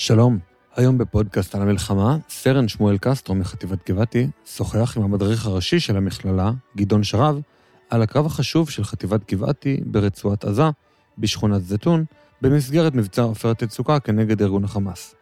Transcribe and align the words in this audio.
שלום, 0.00 0.38
היום 0.76 0.98
בפודקאסט 0.98 1.54
על 1.54 1.62
המלחמה, 1.62 2.16
סרן 2.28 2.68
שמואל 2.68 2.98
קסטרו 2.98 3.34
מחטיבת 3.34 3.90
גבעתי 3.90 4.28
שוחח 4.46 4.96
עם 4.96 5.02
המדריך 5.02 5.46
הראשי 5.46 5.80
של 5.80 5.96
המכללה, 5.96 6.50
גדעון 6.76 7.04
שרב, 7.04 7.40
על 7.90 8.02
הקרב 8.02 8.26
החשוב 8.26 8.70
של 8.70 8.84
חטיבת 8.84 9.32
גבעתי 9.32 9.80
ברצועת 9.84 10.44
עזה, 10.44 10.62
בשכונת 11.18 11.62
זיתון, 11.62 12.04
במסגרת 12.42 12.94
מבצע 12.94 13.22
עופרת 13.22 13.62
יצוקה 13.62 14.00
כנגד 14.00 14.42
ארגון 14.42 14.64
החמאס. 14.64 15.14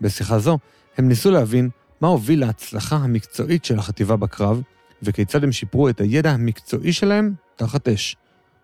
בשיחה 0.00 0.38
זו 0.38 0.58
הם 0.98 1.08
ניסו 1.08 1.30
להבין 1.30 1.68
מה 2.00 2.08
הוביל 2.08 2.40
להצלחה 2.40 2.96
המקצועית 2.96 3.64
של 3.64 3.78
החטיבה 3.78 4.16
בקרב, 4.16 4.62
וכיצד 5.02 5.44
הם 5.44 5.52
שיפרו 5.52 5.88
את 5.88 6.00
הידע 6.00 6.30
המקצועי 6.30 6.92
שלהם 6.92 7.34
תחת 7.56 7.88
אש. 7.88 8.16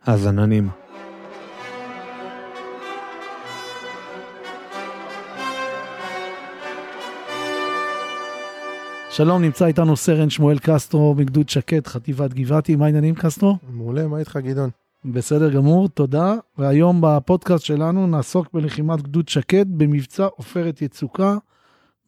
האזנה 0.04 0.46
נעימה. 0.46 0.87
שלום, 9.18 9.42
נמצא 9.42 9.66
איתנו 9.66 9.96
סרן 9.96 10.30
שמואל 10.30 10.58
קסטרו 10.58 11.14
מגדוד 11.14 11.48
שקד, 11.48 11.86
חטיבת 11.86 12.34
גבעתי. 12.34 12.76
מה 12.76 12.84
העניינים, 12.84 13.14
קסטרו? 13.14 13.56
מעולה, 13.70 14.06
מה 14.06 14.18
איתך 14.18 14.36
גדעון? 14.36 14.70
בסדר 15.04 15.50
גמור, 15.50 15.88
תודה. 15.88 16.34
והיום 16.58 17.00
בפודקאסט 17.00 17.64
שלנו 17.64 18.06
נעסוק 18.06 18.48
בלחימת 18.52 19.02
גדוד 19.02 19.28
שקד 19.28 19.66
במבצע 19.68 20.24
עופרת 20.24 20.82
יצוקה 20.82 21.36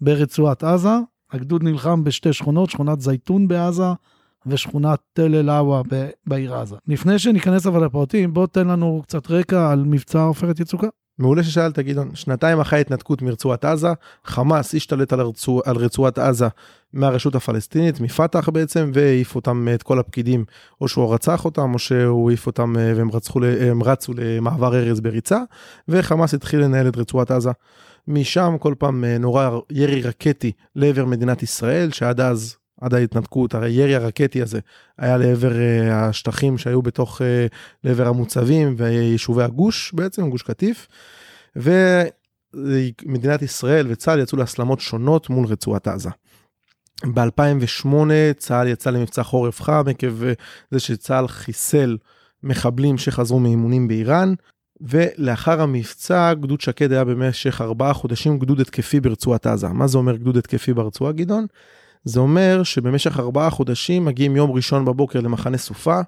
ברצועת 0.00 0.64
עזה. 0.64 0.96
הגדוד 1.32 1.62
נלחם 1.62 2.04
בשתי 2.04 2.32
שכונות, 2.32 2.70
שכונת 2.70 3.00
זייתון 3.00 3.48
בעזה 3.48 3.92
ושכונת 4.46 4.98
תל 5.12 5.34
אל-עווה 5.34 5.82
בעיר 6.26 6.54
עזה. 6.54 6.76
לפני 6.88 7.18
שניכנס 7.18 7.66
אבל 7.66 7.84
לפרטים, 7.84 8.34
בוא 8.34 8.46
תן 8.46 8.68
לנו 8.68 9.02
קצת 9.02 9.30
רקע 9.30 9.70
על 9.70 9.84
מבצע 9.84 10.22
עופרת 10.22 10.60
יצוקה. 10.60 10.88
מעולה 11.20 11.42
ששאלת 11.42 11.78
גדעון, 11.78 12.10
שנתיים 12.14 12.60
אחרי 12.60 12.78
ההתנתקות 12.78 13.22
מרצועת 13.22 13.64
עזה, 13.64 13.88
חמאס 14.24 14.74
השתלט 14.74 15.12
על, 15.12 15.20
רצוע, 15.20 15.62
על 15.64 15.76
רצועת 15.76 16.18
עזה 16.18 16.48
מהרשות 16.92 17.34
הפלסטינית, 17.34 18.00
מפת"ח 18.00 18.48
בעצם, 18.48 18.90
והעיף 18.94 19.36
אותם 19.36 19.68
את 19.74 19.82
כל 19.82 19.98
הפקידים, 19.98 20.44
או 20.80 20.88
שהוא 20.88 21.14
רצח 21.14 21.44
אותם, 21.44 21.74
או 21.74 21.78
שהוא 21.78 22.30
העיף 22.30 22.46
אותם 22.46 22.74
והם 22.96 23.10
רצחו, 23.10 23.40
הם 23.60 23.82
רצו 23.82 24.12
למעבר 24.16 24.74
ארז 24.74 25.00
בריצה, 25.00 25.38
וחמאס 25.88 26.34
התחיל 26.34 26.60
לנהל 26.60 26.88
את 26.88 26.96
רצועת 26.96 27.30
עזה. 27.30 27.50
משם 28.08 28.56
כל 28.60 28.74
פעם 28.78 29.04
נורא 29.04 29.50
ירי 29.70 30.02
רקטי 30.02 30.52
לעבר 30.76 31.04
מדינת 31.04 31.42
ישראל, 31.42 31.90
שעד 31.90 32.20
אז 32.20 32.56
עד 32.80 32.94
ההתנתקות, 32.94 33.54
הרי 33.54 33.70
ירי 33.70 33.94
הרקטי 33.94 34.42
הזה 34.42 34.60
היה 34.98 35.16
לעבר 35.16 35.50
uh, 35.50 35.92
השטחים 35.92 36.58
שהיו 36.58 36.82
בתוך, 36.82 37.20
uh, 37.20 37.24
לעבר 37.84 38.08
המוצבים 38.08 38.74
ויישובי 38.78 39.42
הגוש 39.42 39.92
בעצם, 39.94 40.30
גוש 40.30 40.42
קטיף. 40.42 40.88
ומדינת 41.56 43.42
ישראל 43.42 43.86
וצה"ל 43.90 44.20
יצאו 44.20 44.38
להסלמות 44.38 44.80
שונות 44.80 45.30
מול 45.30 45.46
רצועת 45.46 45.88
עזה. 45.88 46.10
ב-2008 47.04 47.88
צה"ל 48.36 48.68
יצא 48.68 48.90
למבצע 48.90 49.22
חורף 49.22 49.62
חם 49.62 49.84
עקב 49.90 50.24
אה, 50.24 50.32
זה 50.70 50.80
שצה"ל 50.80 51.28
חיסל 51.28 51.96
מחבלים 52.42 52.98
שחזרו 52.98 53.40
מאימונים 53.40 53.88
באיראן. 53.88 54.34
ולאחר 54.80 55.60
המבצע 55.60 56.34
גדוד 56.34 56.60
שקד 56.60 56.92
היה 56.92 57.04
במשך 57.04 57.60
ארבעה 57.60 57.92
חודשים 57.92 58.38
גדוד 58.38 58.60
התקפי 58.60 59.00
ברצועת 59.00 59.46
עזה. 59.46 59.68
מה 59.68 59.86
זה 59.86 59.98
אומר 59.98 60.16
גדוד 60.16 60.36
התקפי 60.36 60.74
ברצועה 60.74 61.12
גדעון? 61.12 61.46
זה 62.04 62.20
אומר 62.20 62.62
שבמשך 62.62 63.18
ארבעה 63.18 63.50
חודשים 63.50 64.04
מגיעים 64.04 64.36
יום 64.36 64.50
ראשון 64.50 64.84
בבוקר 64.84 65.20
למחנה 65.20 65.58
סופה, 65.58 66.00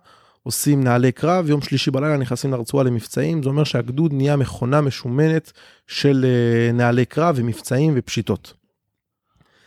עושים 0.42 0.84
נעלי 0.84 1.12
קרב, 1.12 1.48
יום 1.48 1.62
שלישי 1.62 1.90
בלילה 1.90 2.16
נכנסים 2.16 2.52
לרצועה 2.52 2.84
למבצעים, 2.84 3.42
זה 3.42 3.48
אומר 3.48 3.64
שהגדוד 3.64 4.12
נהיה 4.12 4.36
מכונה 4.36 4.80
משומנת 4.80 5.52
של 5.86 6.24
אה, 6.28 6.72
נעלי 6.72 7.04
קרב 7.04 7.34
ומבצעים 7.38 7.92
ופשיטות. 7.96 8.54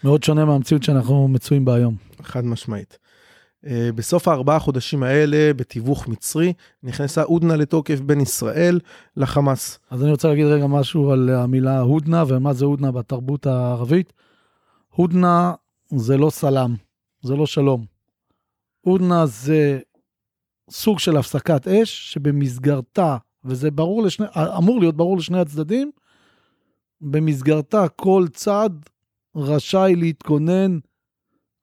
מאוד 0.03 0.23
שונה 0.23 0.45
מהמציאות 0.45 0.83
שאנחנו 0.83 1.27
מצויים 1.27 1.65
בה 1.65 1.75
היום. 1.75 1.95
חד 2.23 2.45
משמעית. 2.45 2.97
אה, 3.65 3.89
בסוף 3.95 4.27
הארבעה 4.27 4.59
חודשים 4.59 5.03
האלה, 5.03 5.53
בתיווך 5.53 6.07
מצרי, 6.07 6.53
נכנסה 6.83 7.23
הודנה 7.23 7.55
לתוקף 7.55 7.99
בין 7.99 8.21
ישראל 8.21 8.79
לחמאס. 9.17 9.79
אז 9.89 10.03
אני 10.03 10.11
רוצה 10.11 10.27
להגיד 10.27 10.45
רגע 10.45 10.67
משהו 10.67 11.11
על 11.11 11.29
המילה 11.29 11.79
הודנה 11.79 12.23
ומה 12.27 12.53
זה 12.53 12.65
הודנה 12.65 12.91
בתרבות 12.91 13.45
הערבית. 13.45 14.13
הודנה 14.89 15.53
זה 15.89 16.17
לא 16.17 16.29
סלאם, 16.29 16.75
זה 17.21 17.35
לא 17.35 17.45
שלום. 17.45 17.85
הודנה 18.81 19.25
זה 19.25 19.79
סוג 20.69 20.99
של 20.99 21.17
הפסקת 21.17 21.67
אש 21.67 22.13
שבמסגרתה, 22.13 23.17
וזה 23.43 23.71
ברור 23.71 24.03
לשני, 24.03 24.25
אמור 24.57 24.79
להיות 24.79 24.97
ברור 24.97 25.17
לשני 25.17 25.39
הצדדים, 25.39 25.91
במסגרתה 27.01 27.87
כל 27.87 28.25
צד 28.33 28.69
רשאי 29.35 29.95
להתכונן, 29.95 30.79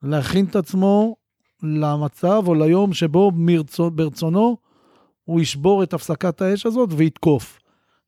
להכין 0.02 0.44
את 0.44 0.56
עצמו 0.56 1.16
למצב 1.62 2.42
או 2.46 2.54
ליום 2.54 2.92
שבו 2.92 3.32
מרצו, 3.34 3.90
ברצונו 3.90 4.56
הוא 5.24 5.40
ישבור 5.40 5.82
את 5.82 5.94
הפסקת 5.94 6.42
האש 6.42 6.66
הזאת 6.66 6.90
ויתקוף. 6.92 7.58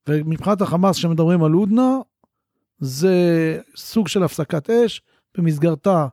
ומבחינת 0.09 0.61
החמאס 0.61 0.97
שמדברים 0.97 1.45
על 1.45 1.53
הודנה, 1.53 1.99
זה 2.79 3.15
סוג 3.77 4.09
של 4.09 4.23
הפסקת 4.23 4.71
אש, 4.71 5.03
במסגרתה 5.39 6.07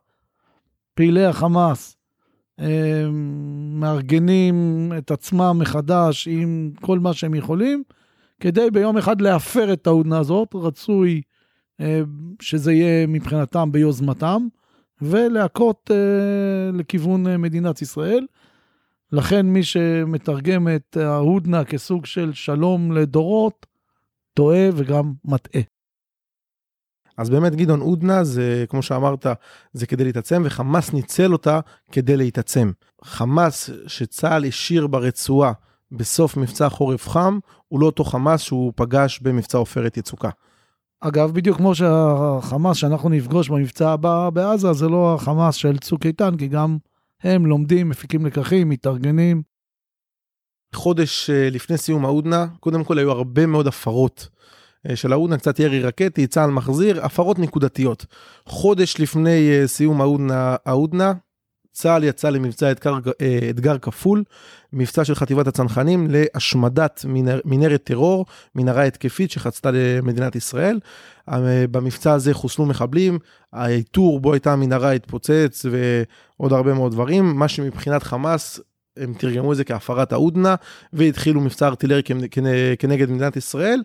פעילי 0.94 1.26
החמאס 1.26 1.98
אה, 2.60 3.10
מארגנים 3.74 4.92
את 4.98 5.12
עצמם 5.12 5.58
מחדש 5.60 6.28
עם 6.28 6.72
כל 6.82 7.00
מה 7.00 7.14
שהם 7.14 7.36
יכולים, 7.36 7.84
כדי 8.40 8.72
ביום 8.72 8.98
אחד 8.98 9.22
להפר 9.22 9.74
את 9.74 9.88
ההודנה 9.88 10.20
הזאת, 10.20 10.56
רצוי 10.56 11.22
אה, 11.82 12.02
שזה 12.42 12.74
יהיה 12.74 13.08
מבחינתם 13.08 13.72
ביוזמתם, 13.72 14.48
ולהכות 15.02 15.92
אה, 15.94 16.78
לכיוון 16.78 17.42
מדינת 17.42 17.82
ישראל. 17.82 18.26
לכן 19.12 19.46
מי 19.46 19.64
שמתרגם 19.64 20.68
את 20.76 20.98
ההודנה 20.98 21.64
כסוג 21.64 22.06
של 22.06 22.34
שלום 22.34 22.92
לדורות, 22.92 23.66
טועה 24.34 24.70
וגם 24.74 25.14
מטעה. 25.26 25.62
אז 27.22 27.30
באמת 27.30 27.56
גדעון 27.56 27.80
עודנה 27.80 28.24
זה 28.24 28.66
כמו 28.70 28.82
שאמרת 28.82 29.26
זה 29.74 29.88
כדי 29.88 30.04
להתעצם 30.04 30.42
וחמאס 30.46 30.94
ניצל 30.94 31.34
אותה 31.34 31.60
כדי 31.92 32.18
להתעצם. 32.18 32.72
חמאס 33.04 33.70
שצה"ל 33.88 34.46
השאיר 34.46 34.88
ברצועה 34.88 35.52
בסוף 35.92 36.38
מבצע 36.38 36.70
חורף 36.70 37.10
חם 37.10 37.40
הוא 37.68 37.80
לא 37.80 37.86
אותו 37.86 38.04
חמאס 38.04 38.42
שהוא 38.42 38.74
פגש 38.76 39.20
במבצע 39.20 39.58
עופרת 39.58 39.98
יצוקה. 39.98 40.30
אגב 41.00 41.32
בדיוק 41.32 41.58
כמו 41.58 41.76
שהחמאס 41.76 42.78
שאנחנו 42.78 43.10
נפגוש 43.10 43.50
במבצע 43.50 43.92
הבא 43.92 44.30
בעזה 44.30 44.74
זה 44.74 44.88
לא 44.88 45.16
החמאס 45.16 45.56
של 45.56 45.78
צוק 45.78 46.06
איתן 46.06 46.38
כי 46.38 46.48
גם 46.48 46.78
הם 47.24 47.46
לומדים 47.46 47.90
מפיקים 47.90 48.26
לקחים 48.26 48.70
מתארגנים. 48.70 49.42
חודש 50.76 51.30
אה, 51.30 51.50
לפני 51.50 51.78
סיום 51.78 52.06
ההודנה 52.06 52.48
קודם 52.60 52.84
כל 52.84 52.98
היו 52.98 53.12
הרבה 53.12 53.46
מאוד 53.46 53.68
הפרות 53.68 54.30
של 54.96 55.14
ההודנה, 55.14 55.38
קצת 55.38 55.60
ירי 55.60 55.82
רקטי, 55.82 56.28
צה"ל 56.28 56.52
מחזיר, 56.52 57.06
הפרות 57.06 57.40
נקודתיות. 57.40 58.06
חודש 58.46 58.96
לפני 59.00 59.50
אה, 59.52 59.68
סיום 59.68 60.02
ההודנה, 60.66 61.14
צה"ל 61.74 62.04
יצא 62.04 62.30
למבצע 62.30 62.72
אתגר, 62.72 62.94
אה, 63.22 63.40
אתגר 63.50 63.78
כפול, 63.78 64.24
מבצע 64.74 65.06
של 65.06 65.16
חטיבת 65.16 65.48
הצנחנים 65.48 66.08
להשמדת 66.10 67.06
מנהר, 67.08 67.40
מנהרת 67.46 67.84
טרור, 67.84 68.26
מנהרה 68.56 68.84
התקפית 68.84 69.32
שחצתה 69.32 69.72
למדינת 69.72 70.36
ישראל. 70.36 70.80
במבצע 71.72 72.14
הזה 72.14 72.34
חוסלו 72.34 72.66
מחבלים, 72.66 73.20
האיתור 73.54 74.20
בו 74.20 74.34
הייתה 74.34 74.54
המנהרה 74.54 74.92
התפוצץ 74.92 75.66
ועוד 75.72 76.54
הרבה 76.54 76.74
מאוד 76.74 76.92
דברים, 76.92 77.36
מה 77.36 77.48
שמבחינת 77.48 78.04
חמאס 78.04 78.60
הם 78.98 79.14
תרגמו 79.14 79.52
את 79.52 79.58
זה 79.58 79.64
כהפרת 79.64 80.12
ההודנה 80.14 80.56
והתחילו 80.94 81.42
מבצע 81.42 81.68
ארטילרי 81.68 82.02
כנגד 82.80 83.10
מדינת 83.10 83.36
ישראל. 83.36 83.82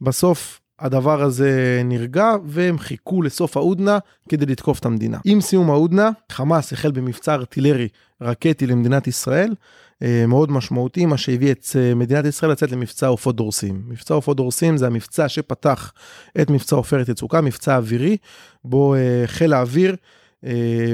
בסוף 0.00 0.60
הדבר 0.78 1.22
הזה 1.22 1.82
נרגע 1.84 2.32
והם 2.46 2.78
חיכו 2.78 3.22
לסוף 3.22 3.56
ההודנה 3.56 3.98
כדי 4.28 4.46
לתקוף 4.46 4.78
את 4.78 4.86
המדינה. 4.86 5.18
עם 5.24 5.40
סיום 5.40 5.70
ההודנה, 5.70 6.10
חמאס 6.32 6.72
החל 6.72 6.90
במבצע 6.90 7.34
ארטילרי 7.34 7.88
רקטי 8.22 8.66
למדינת 8.66 9.06
ישראל, 9.06 9.54
אה, 10.02 10.24
מאוד 10.28 10.50
משמעותי, 10.50 11.06
מה 11.06 11.18
שהביא 11.18 11.52
את 11.52 11.66
אה, 11.78 11.94
מדינת 11.94 12.24
ישראל 12.24 12.52
לצאת 12.52 12.72
למבצע 12.72 13.06
עופות 13.06 13.36
דורסים. 13.36 13.82
מבצע 13.86 14.14
עופות 14.14 14.36
דורסים 14.36 14.76
זה 14.76 14.86
המבצע 14.86 15.28
שפתח 15.28 15.92
את 16.40 16.50
מבצע 16.50 16.76
עופרת 16.76 17.08
יצוקה, 17.08 17.40
מבצע 17.40 17.76
אווירי, 17.76 18.16
בו 18.64 18.94
אה, 18.94 19.22
חיל 19.26 19.52
האוויר 19.52 19.96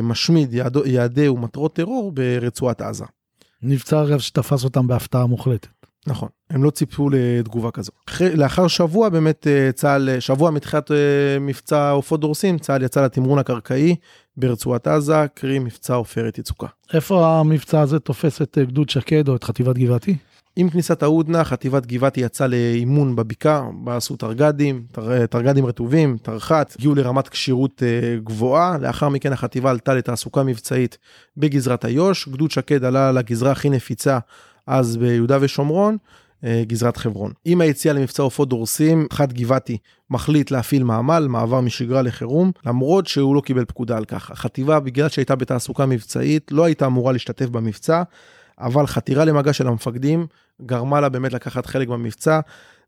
משמיד 0.02 0.54
יעד, 0.54 0.76
יעדי 0.84 1.28
ומטרות 1.28 1.74
טרור 1.74 2.12
ברצועת 2.12 2.82
עזה. 2.82 3.04
מבצע 3.62 4.02
אגב 4.02 4.18
שתפס 4.18 4.64
אותם 4.64 4.86
בהפתעה 4.86 5.26
מוחלטת. 5.26 5.81
נכון, 6.06 6.28
הם 6.50 6.64
לא 6.64 6.70
ציפו 6.70 7.10
לתגובה 7.12 7.70
כזו. 7.70 7.92
לאחר 8.20 8.68
שבוע 8.68 9.08
באמת 9.08 9.46
אה, 9.46 9.72
צה"ל, 9.72 10.20
שבוע 10.20 10.50
מתחילת 10.50 10.90
אה, 10.90 10.96
מבצע 11.40 11.90
עופות 11.90 12.20
דורסים, 12.20 12.58
צה"ל 12.58 12.82
יצא 12.82 13.04
לתמרון 13.04 13.38
הקרקעי 13.38 13.96
ברצועת 14.36 14.86
עזה, 14.86 15.26
קרי 15.34 15.58
מבצע 15.58 15.94
עופרת 15.94 16.38
יצוקה. 16.38 16.66
איפה 16.94 17.38
המבצע 17.40 17.80
הזה 17.80 17.98
תופס 17.98 18.42
את 18.42 18.58
אה, 18.58 18.64
גדוד 18.64 18.90
שקד 18.90 19.28
או 19.28 19.36
את 19.36 19.44
חטיבת 19.44 19.76
גבעתי? 19.76 20.16
עם 20.56 20.70
כניסת 20.70 21.02
ההודנה, 21.02 21.44
חטיבת 21.44 21.86
גבעתי 21.86 22.20
יצאה 22.20 22.46
לאימון 22.46 23.16
בבקעה, 23.16 23.62
בה 23.84 23.96
עשו 23.96 24.16
תרג"דים, 24.16 24.84
תר, 24.92 25.26
תרג"דים 25.26 25.66
רטובים, 25.66 26.16
תרח"ט, 26.22 26.74
הגיעו 26.78 26.94
לרמת 26.94 27.28
כשירות 27.28 27.82
אה, 27.82 28.16
גבוהה, 28.24 28.78
לאחר 28.78 29.08
מכן 29.08 29.32
החטיבה 29.32 29.70
עלתה 29.70 29.94
לתעסוקה 29.94 30.42
מבצעית 30.42 30.98
בגזרת 31.36 31.84
איו"ש, 31.84 32.28
גדוד 32.28 32.50
שקד 32.50 32.84
עלה 32.84 33.12
לגזרה 33.12 33.52
הכי 33.52 33.70
נפיצה 33.70 34.18
אז 34.66 34.96
ביהודה 34.96 35.38
ושומרון, 35.40 35.96
אה, 36.44 36.62
גזרת 36.66 36.96
חברון. 36.96 37.32
עם 37.44 37.60
היציאה 37.60 37.94
למבצע 37.94 38.22
עופות 38.22 38.48
דורסים, 38.48 39.06
חד 39.12 39.32
גבעתי 39.32 39.78
מחליט 40.10 40.50
להפעיל 40.50 40.84
מעמל, 40.84 41.26
מעבר 41.28 41.60
משגרה 41.60 42.02
לחירום, 42.02 42.52
למרות 42.66 43.06
שהוא 43.06 43.34
לא 43.34 43.40
קיבל 43.40 43.64
פקודה 43.64 43.96
על 43.96 44.04
כך. 44.04 44.30
החטיבה, 44.30 44.80
בגלל 44.80 45.08
שהייתה 45.08 45.34
בתעסוקה 45.34 45.86
מבצעית, 45.86 46.52
לא 46.52 46.64
הייתה 46.64 46.86
אמורה 46.86 47.12
להשתתף 47.12 47.48
במבצע, 47.48 48.02
אבל 48.58 48.86
חתירה 48.86 49.24
למגע 49.24 49.52
של 49.52 49.66
המפקדים 49.66 50.26
גרמה 50.66 51.00
לה 51.00 51.08
באמת 51.08 51.32
לקחת 51.32 51.66
חלק 51.66 51.88
במבצע. 51.88 52.40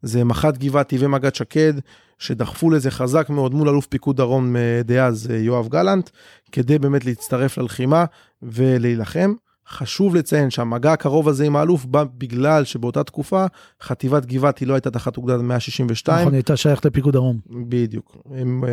זה 0.03 0.25
מח"ט 0.25 0.59
גבעתי 0.59 0.97
ומג"ד 1.01 1.35
שקד, 1.35 1.75
שדחפו 2.19 2.71
לזה 2.71 2.91
חזק 2.91 3.31
מאוד 3.31 3.55
מול 3.55 3.69
אלוף 3.69 3.87
פיקוד 3.87 4.17
דרום 4.17 4.57
אה, 4.57 4.81
דאז 4.85 5.31
אה, 5.31 5.37
יואב 5.37 5.69
גלנט, 5.69 6.11
כדי 6.53 6.79
באמת 6.79 7.05
להצטרף 7.05 7.59
ללחימה 7.59 8.05
ולהילחם. 8.43 9.35
חשוב 9.69 10.17
לציין 10.17 10.51
שהמגע 10.51 10.93
הקרוב 10.93 11.29
הזה 11.29 11.45
עם 11.45 11.57
האלוף 11.57 11.85
בא 11.85 12.05
בגלל 12.19 12.65
שבאותה 12.65 13.05
תקופה 13.05 13.47
חטיבת 13.83 14.27
גבעתי 14.27 14.67
לא 14.67 14.75
הייתה 14.75 14.91
תחת 14.91 15.17
אוגדת 15.17 15.41
162. 15.41 16.21
נכון, 16.21 16.33
היא 16.33 16.39
הייתה 16.39 16.57
שייכת 16.57 16.85
לפיקוד 16.85 17.13
דרום. 17.13 17.39
בדיוק, 17.69 18.17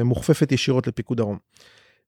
מוכפפת 0.04 0.52
ישירות 0.52 0.88
לפיקוד 0.88 1.18
דרום. 1.18 1.38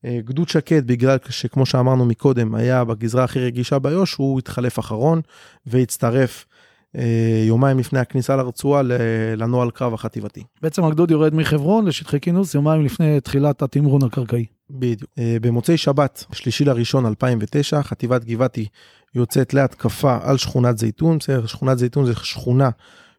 אה, 0.06 0.19
גדוד 0.25 0.50
שקד, 0.50 0.88
בגלל 0.88 1.18
שכמו 1.30 1.65
שאמרנו 1.65 2.06
מקודם, 2.06 2.56
היה 2.56 2.83
בגזרה 2.83 3.24
הכי 3.24 3.39
רגישה 3.39 3.80
באיו"ש, 3.80 4.15
הוא 4.15 4.39
התחלף 4.39 4.80
אחרון 4.80 5.21
והצטרף 5.65 6.45
אה, 6.97 7.44
יומיים 7.47 7.79
לפני 7.79 8.00
הכניסה 8.00 8.36
לרצועה 8.36 8.81
לנוהל 9.38 9.71
קרב 9.71 9.94
החטיבתי. 9.94 10.44
בעצם 10.62 10.83
הגדוד 10.83 11.12
יורד 11.12 11.36
מחברון 11.36 11.86
לשטחי 11.86 12.19
כינוס 12.19 12.56
יומיים 12.56 12.86
לפני 12.86 13.21
תחילת 13.21 13.62
התמרון 13.62 14.03
הקרקעי. 14.03 14.45
בדיוק. 14.74 15.12
אה, 15.20 15.38
במוצאי 15.42 15.78
שבת, 15.78 16.25
שלישי 16.31 16.66
לראשון 16.66 17.06
2009, 17.06 17.84
חטיבת 17.84 18.24
גבעתי 18.24 18.68
יוצאת 19.16 19.54
להתקפה 19.54 20.18
על 20.22 20.38
שכונת 20.38 20.78
זייתון. 20.78 21.18
בסדר, 21.18 21.46
שכונת 21.46 21.78
זייתון 21.78 22.06
זה 22.06 22.14
שכונה 22.16 22.70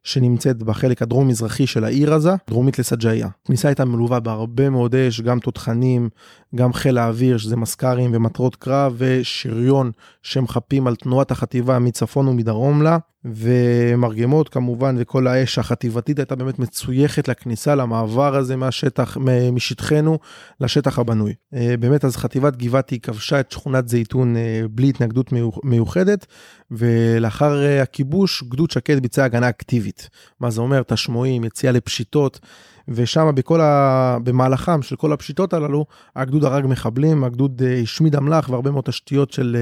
שנמצאת 0.04 0.62
בחלק 0.62 1.02
הדרום-מזרחי 1.02 1.66
של 1.66 1.84
העיר 1.84 2.14
עזה, 2.14 2.34
דרומית 2.50 2.78
לסג'איה. 2.78 3.28
הכניסה 3.44 3.68
הייתה 3.68 3.84
מלווה 3.84 4.20
בהרבה 4.20 4.70
מאוד 4.70 4.94
אש, 4.94 5.20
גם 5.20 5.38
תותחנים, 5.38 6.08
גם 6.54 6.72
חיל 6.72 6.98
האוויר, 6.98 7.38
שזה 7.38 7.56
מזכ"רים 7.56 8.10
ומטרות 8.14 8.56
קרב, 8.56 8.94
ושריון 8.96 9.90
שמחפים 10.22 10.86
על 10.86 10.96
תנועת 10.96 11.30
החטיבה 11.30 11.78
מצפון 11.78 12.28
ומדרום 12.28 12.82
לה, 12.82 12.98
ומרגמות 13.24 14.48
כמובן, 14.48 14.96
וכל 14.98 15.26
האש 15.26 15.58
החטיבתית 15.58 16.18
הייתה 16.18 16.36
באמת 16.36 16.58
מצויכת 16.58 17.28
לכניסה 17.28 17.74
למעבר 17.74 18.36
הזה 18.36 18.56
מהשטח, 18.56 19.16
משטחנו 19.52 20.18
לשטח 20.60 20.98
הבנוי. 20.98 21.34
אה, 21.54 21.74
באמת, 21.80 22.04
אז 22.04 22.16
חטיבת 22.16 22.56
גבעתי 22.56 23.00
כבשה 23.00 23.40
את 23.40 23.50
שכונת 23.50 23.88
זייתון 23.88 24.36
אה, 24.36 24.62
בלי 24.70 24.88
התנגדות 24.88 25.32
מיוחדת, 25.64 26.26
ולאחר 26.70 27.62
אה, 27.64 27.82
הכיבוש, 27.82 28.42
גדוד 28.42 28.70
שקד 28.70 29.02
ביצע 29.02 29.24
הגנה 29.24 29.48
אקטיבית. 29.48 30.08
מה 30.40 30.50
זה 30.50 30.60
אומר? 30.60 30.82
תשמועים, 30.82 31.44
יציאה 31.44 31.72
לפשיטות. 31.72 32.40
ושם 32.88 33.30
בכל 33.34 33.60
ה... 33.60 34.18
במהלכם 34.24 34.82
של 34.82 34.96
כל 34.96 35.12
הפשיטות 35.12 35.52
הללו, 35.52 35.86
הגדוד 36.16 36.44
הרג 36.44 36.66
מחבלים, 36.66 37.24
הגדוד 37.24 37.62
השמיד 37.82 38.16
אמל"ח 38.16 38.48
והרבה 38.50 38.70
מאוד 38.70 38.84
תשתיות 38.84 39.30
של 39.30 39.56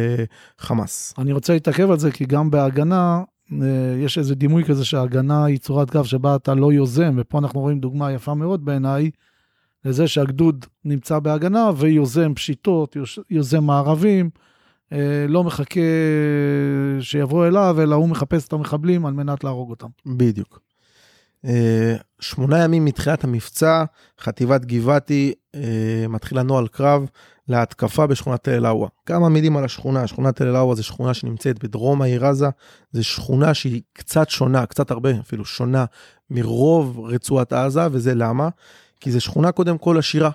חמאס. 0.58 1.14
אני 1.18 1.32
רוצה 1.32 1.52
להתעכב 1.52 1.90
על 1.90 1.98
זה, 1.98 2.10
כי 2.10 2.24
גם 2.24 2.50
בהגנה, 2.50 3.20
יש 3.98 4.18
איזה 4.18 4.34
דימוי 4.34 4.64
כזה 4.64 4.84
שההגנה 4.84 5.44
היא 5.44 5.58
צורת 5.58 5.90
קו 5.90 6.04
שבה 6.04 6.36
אתה 6.36 6.54
לא 6.54 6.72
יוזם, 6.72 7.14
ופה 7.16 7.38
אנחנו 7.38 7.60
רואים 7.60 7.80
דוגמה 7.80 8.12
יפה 8.12 8.34
מאוד 8.34 8.64
בעיניי, 8.64 9.10
לזה 9.84 10.08
שהגדוד 10.08 10.66
נמצא 10.84 11.18
בהגנה 11.18 11.70
ויוזם 11.76 12.34
פשיטות, 12.34 12.96
יוזם 13.30 13.64
מערבים, 13.64 14.30
לא 15.28 15.44
מחכה 15.44 15.80
שיבוא 17.00 17.46
אליו, 17.46 17.76
אלא 17.82 17.94
הוא 17.94 18.08
מחפש 18.08 18.48
את 18.48 18.52
המחבלים 18.52 19.06
על 19.06 19.12
מנת 19.14 19.44
להרוג 19.44 19.70
אותם. 19.70 19.88
בדיוק. 20.06 20.60
אה, 21.46 21.96
שמונה 22.20 22.64
ימים 22.64 22.84
מתחילת 22.84 23.24
המבצע, 23.24 23.84
חטיבת 24.20 24.64
גבעתי 24.64 25.32
אה, 25.54 26.06
מתחילה 26.08 26.42
נוהל 26.42 26.68
קרב 26.68 27.06
להתקפה 27.48 28.06
בשכונת 28.06 28.44
תל 28.44 28.50
אל-אאווה. 28.50 28.88
כמה 29.06 29.28
מילים 29.28 29.56
על 29.56 29.64
השכונה, 29.64 30.06
שכונת 30.06 30.36
תל 30.36 30.48
אל-אאווה 30.48 30.74
זו 30.74 30.82
שכונה 30.82 31.14
שנמצאת 31.14 31.64
בדרום 31.64 32.02
העיר 32.02 32.26
עזה, 32.26 32.48
זו 32.92 33.04
שכונה 33.04 33.54
שהיא 33.54 33.82
קצת 33.92 34.30
שונה, 34.30 34.66
קצת 34.66 34.90
הרבה 34.90 35.10
אפילו 35.20 35.44
שונה 35.44 35.84
מרוב 36.30 37.00
רצועת 37.00 37.52
עזה, 37.52 37.86
וזה 37.92 38.14
למה? 38.14 38.48
כי 39.00 39.10
זו 39.10 39.20
שכונה 39.20 39.52
קודם 39.52 39.78
כל 39.78 39.98
עשירה. 39.98 40.30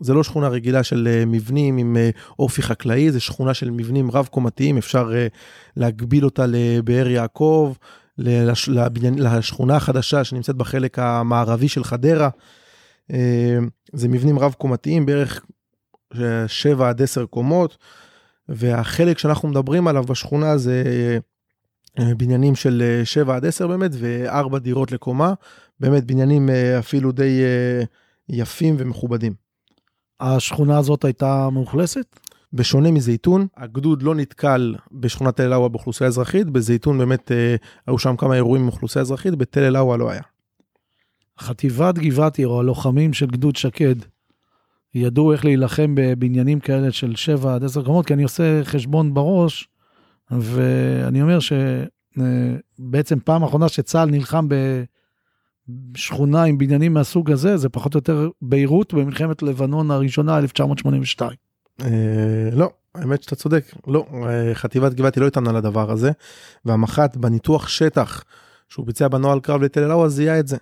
זה 0.00 0.14
לא 0.14 0.22
שכונה 0.22 0.48
רגילה 0.48 0.82
של 0.82 1.08
אה, 1.10 1.24
מבנים 1.26 1.78
עם 1.78 1.96
אופי 2.38 2.62
חקלאי, 2.62 3.12
זה 3.12 3.20
שכונה 3.20 3.54
של 3.54 3.70
מבנים 3.70 4.10
רב-קומתיים, 4.10 4.78
אפשר 4.78 5.10
להגביל 5.76 6.24
אותה 6.24 6.44
לבאר 6.48 7.08
יעקב, 7.08 7.74
לשכונה 8.18 9.76
החדשה 9.76 10.24
שנמצאת 10.24 10.56
בחלק 10.56 10.98
המערבי 10.98 11.68
של 11.68 11.84
חדרה. 11.84 12.28
אה, 13.12 13.58
זה 13.92 14.08
מבנים 14.08 14.38
רב-קומתיים, 14.38 15.06
בערך 15.06 15.44
7 16.46 16.88
עד 16.88 17.02
10 17.02 17.26
קומות, 17.26 17.76
והחלק 18.48 19.18
שאנחנו 19.18 19.48
מדברים 19.48 19.88
עליו 19.88 20.04
בשכונה 20.04 20.58
זה 20.58 20.82
אה, 21.98 22.14
בניינים 22.14 22.54
של 22.54 23.00
7 23.04 23.36
עד 23.36 23.44
10 23.44 23.66
באמת, 23.66 23.90
וארבע 23.94 24.58
דירות 24.58 24.92
לקומה, 24.92 25.34
באמת 25.80 26.04
בניינים 26.04 26.50
אה, 26.50 26.78
אפילו 26.78 27.12
די 27.12 27.40
יפים 28.28 28.76
ומכובדים. 28.78 29.34
השכונה 30.20 30.78
הזאת 30.78 31.04
הייתה 31.04 31.50
מאוכלסת? 31.50 32.18
בשונה 32.52 32.90
מזייתון, 32.90 33.46
הגדוד 33.56 34.02
לא 34.02 34.14
נתקל 34.14 34.74
בשכונת 34.92 35.36
תל 35.36 35.42
אל-אאווה 35.42 35.68
באוכלוסייה 35.68 36.08
אזרחית, 36.08 36.50
בזייתון 36.50 36.98
באמת 36.98 37.32
אה, 37.32 37.56
היו 37.86 37.98
שם 37.98 38.16
כמה 38.16 38.34
אירועים 38.34 38.62
עם 38.62 38.68
אוכלוסייה 38.68 39.00
אזרחית, 39.00 39.34
בתל 39.34 39.60
אל-אאווה 39.60 39.96
לא 39.96 40.10
היה. 40.10 40.22
חטיבת 41.40 41.98
גבעתי 41.98 42.44
או 42.44 42.60
הלוחמים 42.60 43.12
של 43.12 43.26
גדוד 43.26 43.56
שקד 43.56 43.94
ידעו 44.94 45.32
איך 45.32 45.44
להילחם 45.44 45.94
בבניינים 45.94 46.60
כאלה 46.60 46.92
של 46.92 47.16
7 47.16 47.54
עד 47.54 47.64
10 47.64 47.84
קומות, 47.84 48.06
כי 48.06 48.14
אני 48.14 48.22
עושה 48.22 48.64
חשבון 48.64 49.14
בראש, 49.14 49.68
ואני 50.30 51.22
אומר 51.22 51.38
שבעצם 51.40 53.16
אה, 53.18 53.20
פעם 53.24 53.42
אחרונה 53.42 53.68
שצה"ל 53.68 54.10
נלחם 54.10 54.48
בשכונה 55.68 56.44
עם 56.44 56.58
בניינים 56.58 56.94
מהסוג 56.94 57.30
הזה, 57.30 57.56
זה 57.56 57.68
פחות 57.68 57.94
או 57.94 57.98
יותר 57.98 58.28
ביירות 58.42 58.94
במלחמת 58.94 59.42
לבנון 59.42 59.90
הראשונה 59.90 60.38
1982. 60.38 61.51
אה, 61.80 62.48
לא, 62.52 62.70
האמת 62.94 63.22
שאתה 63.22 63.36
צודק, 63.36 63.64
לא, 63.86 64.06
אה, 64.28 64.54
חטיבת 64.54 64.94
גבעתי 64.94 65.20
לא 65.20 65.26
איתנו 65.26 65.50
על 65.50 65.56
הדבר 65.56 65.90
הזה, 65.90 66.10
והמח"ט 66.64 67.16
בניתוח 67.16 67.68
שטח 67.68 68.24
שהוא 68.68 68.86
ביצע 68.86 69.08
בנוהל 69.08 69.40
קרב 69.40 69.62
לתל 69.62 69.92
אל 69.92 70.08
זיהה 70.08 70.40
את 70.40 70.48
זה. 70.48 70.56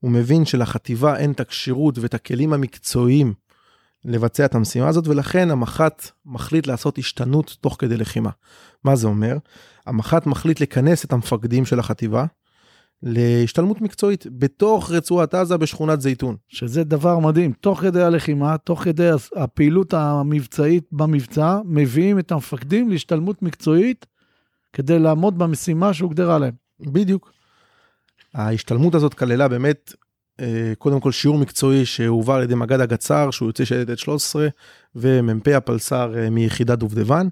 הוא 0.00 0.10
מבין 0.10 0.44
שלחטיבה 0.44 1.16
אין 1.16 1.32
את 1.32 1.40
הכשירות 1.40 1.98
ואת 1.98 2.14
הכלים 2.14 2.52
המקצועיים 2.52 3.34
לבצע 4.04 4.44
את 4.44 4.54
המשימה 4.54 4.88
הזאת, 4.88 5.08
ולכן 5.08 5.50
המח"ט 5.50 6.06
מחליט 6.26 6.66
לעשות 6.66 6.98
השתנות 6.98 7.56
תוך 7.60 7.76
כדי 7.78 7.96
לחימה. 7.96 8.30
מה 8.84 8.96
זה 8.96 9.06
אומר? 9.06 9.36
המח"ט 9.86 10.26
מחליט 10.26 10.60
לכנס 10.60 11.04
את 11.04 11.12
המפקדים 11.12 11.64
של 11.64 11.78
החטיבה, 11.78 12.24
להשתלמות 13.02 13.80
מקצועית 13.80 14.26
בתוך 14.30 14.90
רצועת 14.90 15.34
עזה 15.34 15.56
בשכונת 15.56 16.00
זייתון. 16.00 16.36
שזה 16.48 16.84
דבר 16.84 17.18
מדהים, 17.18 17.52
תוך 17.52 17.80
כדי 17.80 18.02
הלחימה, 18.02 18.58
תוך 18.58 18.84
כדי 18.84 19.10
הפעילות 19.36 19.94
המבצעית 19.94 20.84
במבצע, 20.92 21.58
מביאים 21.64 22.18
את 22.18 22.32
המפקדים 22.32 22.90
להשתלמות 22.90 23.42
מקצועית 23.42 24.06
כדי 24.72 24.98
לעמוד 24.98 25.38
במשימה 25.38 25.94
שהוגדרה 25.94 26.38
להם. 26.38 26.54
בדיוק. 26.80 27.32
ההשתלמות 28.34 28.94
הזאת 28.94 29.14
כללה 29.14 29.48
באמת, 29.48 29.92
אה, 30.40 30.72
קודם 30.78 31.00
כל 31.00 31.12
שיעור 31.12 31.38
מקצועי 31.38 31.86
שהועבר 31.86 32.34
על 32.34 32.42
ידי 32.42 32.54
מג"ד 32.54 32.80
הגצ"ר, 32.80 33.30
שהוא 33.30 33.48
יוצא 33.48 33.64
שייטת 33.64 33.98
13, 33.98 34.48
ומ"פ 34.94 35.48
הפלס"ר 35.48 36.18
אה, 36.18 36.30
מיחידת 36.30 36.78
דובדבן, 36.78 37.28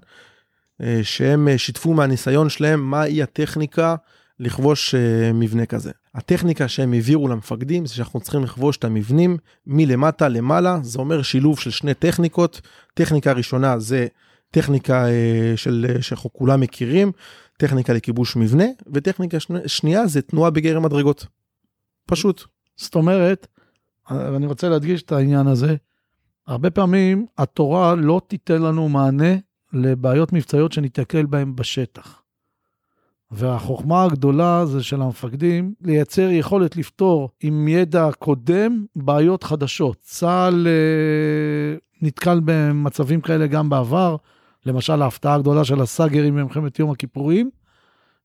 אה, 0.81 0.99
שהם 1.03 1.47
שיתפו 1.57 1.93
מהניסיון 1.93 2.49
שלהם 2.49 2.89
מהי 2.89 3.23
הטכניקה 3.23 3.95
לכבוש 4.41 4.95
uh, 4.95 5.33
מבנה 5.33 5.65
כזה. 5.65 5.91
הטכניקה 6.15 6.67
שהם 6.67 6.93
העבירו 6.93 7.27
למפקדים 7.27 7.85
זה 7.85 7.93
שאנחנו 7.93 8.19
צריכים 8.19 8.43
לכבוש 8.43 8.77
את 8.77 8.83
המבנים 8.83 9.37
מלמטה 9.67 10.27
למעלה, 10.27 10.79
זה 10.83 10.99
אומר 10.99 11.21
שילוב 11.21 11.59
של 11.59 11.71
שני 11.71 11.93
טכניקות. 11.93 12.61
טכניקה 12.93 13.31
ראשונה 13.31 13.79
זה 13.79 14.07
טכניקה 14.51 15.05
uh, 15.05 15.57
של, 15.57 15.85
uh, 15.89 16.01
שאנחנו 16.01 16.33
כולם 16.33 16.59
מכירים, 16.59 17.11
טכניקה 17.57 17.93
לכיבוש 17.93 18.35
מבנה, 18.35 18.65
וטכניקה 18.93 19.39
שני, 19.39 19.59
שנייה 19.67 20.07
זה 20.07 20.21
תנועה 20.21 20.49
בגרם 20.49 20.83
מדרגות. 20.83 21.25
פשוט. 22.05 22.43
זאת 22.77 22.95
אומרת, 22.95 23.47
אני 24.11 24.45
רוצה 24.45 24.69
להדגיש 24.69 25.01
את 25.01 25.11
העניין 25.11 25.47
הזה, 25.47 25.75
הרבה 26.47 26.69
פעמים 26.69 27.25
התורה 27.37 27.95
לא 27.95 28.21
תיתן 28.27 28.61
לנו 28.61 28.89
מענה 28.89 29.35
לבעיות 29.73 30.33
מבצעיות 30.33 30.71
שניתקל 30.71 31.25
בהן 31.25 31.55
בשטח. 31.55 32.20
והחוכמה 33.31 34.03
הגדולה 34.03 34.65
זה 34.65 34.83
של 34.83 35.01
המפקדים 35.01 35.73
לייצר 35.81 36.29
יכולת 36.31 36.77
לפתור 36.77 37.29
עם 37.43 37.67
ידע 37.67 38.09
קודם 38.19 38.85
בעיות 38.95 39.43
חדשות. 39.43 39.97
צה"ל 40.01 40.67
אה, 40.67 41.77
נתקל 42.01 42.39
במצבים 42.45 43.21
כאלה 43.21 43.47
גם 43.47 43.69
בעבר, 43.69 44.15
למשל 44.65 45.01
ההפתעה 45.01 45.35
הגדולה 45.35 45.63
של 45.63 45.81
הסאגרים 45.81 46.35
במלחמת 46.35 46.79
יום 46.79 46.91
הכיפורים, 46.91 47.49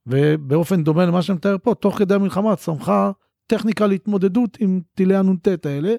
ובאופן 0.06 0.84
דומה 0.84 1.06
למה 1.06 1.22
שאני 1.22 1.36
מתאר 1.36 1.56
פה, 1.62 1.74
תוך 1.74 1.98
כדי 1.98 2.14
המלחמה 2.14 2.56
צמחה 2.56 3.10
טכניקה 3.46 3.86
להתמודדות 3.86 4.56
עם 4.60 4.80
טילי 4.94 5.16
הנ"ט 5.16 5.66
האלה. 5.66 5.94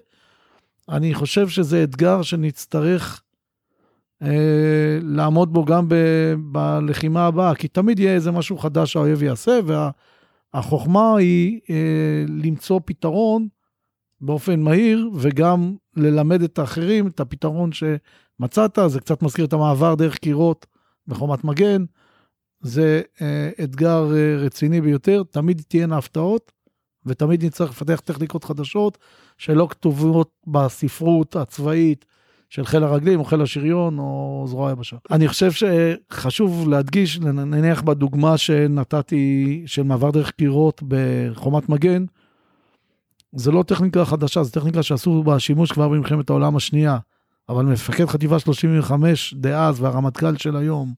אני 0.88 1.14
חושב 1.14 1.48
שזה 1.48 1.84
אתגר 1.84 2.22
שנצטרך 2.22 3.22
אה, 4.22 4.98
לעמוד 5.02 5.52
בו 5.52 5.64
גם 5.64 5.88
ב, 5.88 5.94
בלחימה 6.52 7.26
הבאה, 7.26 7.54
כי 7.54 7.68
תמיד 7.68 7.98
יהיה 7.98 8.14
איזה 8.14 8.30
משהו 8.30 8.58
חדש 8.58 8.92
שהאויב 8.92 9.22
יעשה, 9.22 9.58
והחוכמה 10.54 11.16
היא 11.16 11.60
אה, 11.70 12.24
למצוא 12.28 12.80
פתרון 12.84 13.48
באופן 14.20 14.60
מהיר, 14.60 15.10
וגם 15.14 15.76
ללמד 15.96 16.42
את 16.42 16.58
האחרים 16.58 17.06
את 17.06 17.20
הפתרון 17.20 17.70
שמצאת. 17.72 18.78
זה 18.86 19.00
קצת 19.00 19.22
מזכיר 19.22 19.44
את 19.44 19.52
המעבר 19.52 19.94
דרך 19.94 20.18
קירות 20.18 20.66
בחומת 21.06 21.44
מגן. 21.44 21.84
זה 22.60 23.02
אה, 23.22 23.50
אתגר 23.64 24.16
אה, 24.16 24.36
רציני 24.36 24.80
ביותר, 24.80 25.22
תמיד 25.30 25.62
תהיינה 25.68 25.98
הפתעות, 25.98 26.52
ותמיד 27.06 27.44
נצטרך 27.44 27.70
לפתח 27.70 28.00
טכניקות 28.00 28.44
חדשות 28.44 28.98
שלא 29.38 29.66
כתובות 29.70 30.30
בספרות 30.46 31.36
הצבאית 31.36 32.04
של 32.48 32.64
חיל 32.64 32.84
הרגלים 32.84 33.20
או 33.20 33.24
חיל 33.24 33.42
השריון 33.42 33.98
או 33.98 34.44
זרוע 34.48 34.68
היבשה. 34.68 34.96
אני 35.10 35.28
חושב 35.28 35.50
שחשוב 35.52 36.68
להדגיש, 36.68 37.20
נניח 37.20 37.82
בדוגמה 37.82 38.38
שנתתי 38.38 39.62
של 39.66 39.82
מעבר 39.82 40.10
דרך 40.10 40.30
קירות 40.30 40.82
בחומת 40.88 41.68
מגן, 41.68 42.04
זה 43.32 43.50
לא 43.52 43.62
טכניקה 43.62 44.04
חדשה, 44.04 44.42
זו 44.42 44.50
טכניקה 44.60 44.82
שעשו 44.82 45.22
בה 45.22 45.38
שימוש 45.38 45.72
כבר 45.72 45.88
במלחמת 45.88 46.30
העולם 46.30 46.56
השנייה. 46.56 46.98
אבל 47.48 47.64
מפקד 47.64 48.06
חטיבה 48.06 48.38
35 48.38 49.34
דאז 49.34 49.80
והרמטכ"ל 49.80 50.36
של 50.36 50.56
היום, 50.56 50.92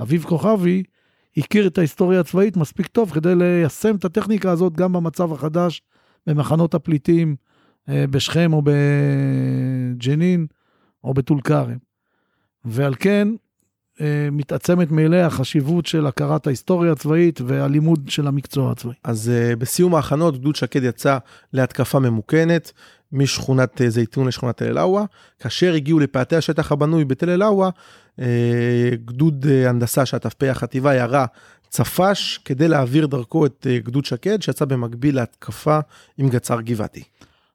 אביב 0.00 0.24
כוכבי, 0.24 0.82
הכיר 1.36 1.66
את 1.66 1.78
ההיסטוריה 1.78 2.20
הצבאית 2.20 2.56
מספיק 2.56 2.86
טוב 2.86 3.10
כדי 3.10 3.34
ליישם 3.34 3.96
את 3.96 4.04
הטכניקה 4.04 4.50
הזאת 4.50 4.72
גם 4.72 4.92
במצב 4.92 5.32
החדש 5.32 5.82
במחנות 6.26 6.74
הפליטים 6.74 7.36
אה, 7.88 8.04
בשכם 8.10 8.52
או 8.52 8.62
בג'נין 8.64 10.46
או 11.04 11.14
בטול 11.14 11.40
כרם. 11.40 11.76
ועל 12.64 12.94
כן 12.98 13.28
אה, 14.00 14.28
מתעצמת 14.32 14.90
מאליה 14.90 15.26
החשיבות 15.26 15.86
של 15.86 16.06
הכרת 16.06 16.46
ההיסטוריה 16.46 16.92
הצבאית 16.92 17.40
והלימוד 17.46 18.08
של 18.08 18.26
המקצוע 18.26 18.70
הצבאי. 18.70 18.94
אז 19.04 19.32
uh, 19.32 19.56
בסיום 19.56 19.94
ההכנות 19.94 20.38
גדוד 20.38 20.56
שקד 20.56 20.82
יצא 20.82 21.18
להתקפה 21.52 21.98
ממוכנת 21.98 22.72
משכונת 23.12 23.80
uh, 23.80 23.88
זייתון 23.88 24.26
לשכונת 24.28 24.56
תל 24.56 24.64
אל-אאווה, 24.64 25.04
כאשר 25.38 25.74
הגיעו 25.74 25.98
לפאתי 25.98 26.36
השטח 26.36 26.72
הבנוי 26.72 27.04
בתל 27.04 27.30
אל-אאווה, 27.30 27.70
uh, 28.16 28.22
גדוד 29.04 29.44
uh, 29.44 29.68
הנדסה 29.68 30.06
שהת"פ 30.06 30.42
החטיבה 30.42 30.94
ירה 30.94 31.26
צפש 31.68 32.40
כדי 32.44 32.68
להעביר 32.68 33.06
דרכו 33.06 33.46
את 33.46 33.66
uh, 33.66 33.86
גדוד 33.86 34.04
שקד 34.04 34.42
שיצא 34.42 34.64
במקביל 34.64 35.16
להתקפה 35.16 35.78
עם 36.18 36.28
גצר 36.28 36.60
גבעתי. 36.60 37.02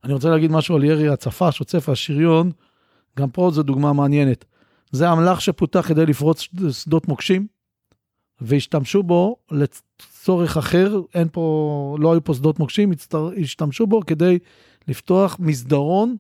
אני 0.04 0.14
רוצה 0.14 0.30
להגיד 0.30 0.52
משהו 0.52 0.76
על 0.76 0.84
ירי 0.84 1.10
הצפש 1.10 1.60
או 1.60 1.66
צפע 1.66 1.92
השריון, 1.92 2.52
גם 3.18 3.30
פה 3.30 3.50
זו 3.54 3.64
דוגמה 3.64 3.94
מעניינת. 3.94 4.46
זה 4.92 5.12
אמל"ח 5.12 5.40
שפותח 5.40 5.86
כדי 5.88 6.06
לפרוץ 6.06 6.48
שדות 6.72 7.08
מוקשים, 7.08 7.48
והשתמשו 8.42 9.04
בו 9.04 9.36
לצורך 9.52 10.58
אחר, 10.58 11.02
אין 11.14 11.28
פה, 11.32 11.96
לא 12.00 12.12
היו 12.12 12.24
פה 12.24 12.34
שדות 12.34 12.60
מוקשים, 12.60 12.92
השתמשו 13.42 13.88
בו 13.88 14.02
כדי 14.08 14.40
לפתוח 14.88 15.38
מסדרון 15.40 16.16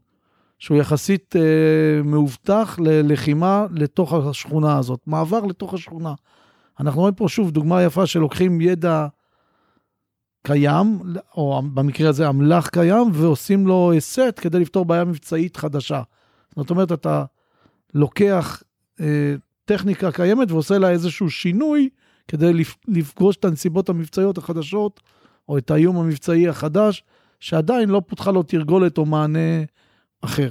שהוא 0.59 0.77
יחסית 0.77 1.35
אה, 1.35 2.03
מאובטח 2.03 2.79
ללחימה 2.79 3.65
לתוך 3.71 4.13
השכונה 4.13 4.77
הזאת, 4.77 4.99
מעבר 5.07 5.45
לתוך 5.45 5.73
השכונה. 5.73 6.13
אנחנו 6.79 7.01
רואים 7.01 7.15
פה 7.15 7.25
שוב 7.29 7.51
דוגמה 7.51 7.83
יפה 7.83 8.07
שלוקחים 8.07 8.61
ידע 8.61 9.07
קיים, 10.43 10.99
או 11.35 11.61
במקרה 11.73 12.09
הזה 12.09 12.29
אמל"ח 12.29 12.67
קיים, 12.67 13.09
ועושים 13.13 13.67
לו 13.67 13.93
הסט 13.97 14.39
כדי 14.41 14.59
לפתור 14.59 14.85
בעיה 14.85 15.05
מבצעית 15.05 15.57
חדשה. 15.57 16.01
זאת 16.55 16.69
אומרת, 16.69 16.91
אתה 16.91 17.23
לוקח 17.93 18.63
אה, 18.99 19.35
טכניקה 19.65 20.11
קיימת 20.11 20.51
ועושה 20.51 20.77
לה 20.77 20.89
איזשהו 20.89 21.29
שינוי 21.29 21.89
כדי 22.27 22.51
לפגוש 22.87 23.35
את 23.35 23.45
הנסיבות 23.45 23.89
המבצעיות 23.89 24.37
החדשות, 24.37 24.99
או 25.49 25.57
את 25.57 25.71
האיום 25.71 25.97
המבצעי 25.97 26.47
החדש, 26.47 27.03
שעדיין 27.39 27.89
לא 27.89 28.01
פותחה 28.07 28.31
לו 28.31 28.43
תרגולת 28.43 28.97
או 28.97 29.05
מענה 29.05 29.63
אחר. 30.21 30.49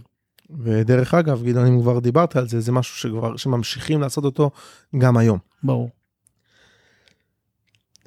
ודרך 0.51 1.15
אגב, 1.15 1.43
גדעון, 1.43 1.67
אם 1.67 1.81
כבר 1.81 1.99
דיברת 1.99 2.37
על 2.37 2.49
זה, 2.49 2.61
זה 2.61 2.73
משהו 2.73 2.97
שכבר, 2.97 3.37
שממשיכים 3.37 4.01
לעשות 4.01 4.25
אותו 4.25 4.51
גם 4.99 5.17
היום. 5.17 5.39
ברור. 5.63 5.91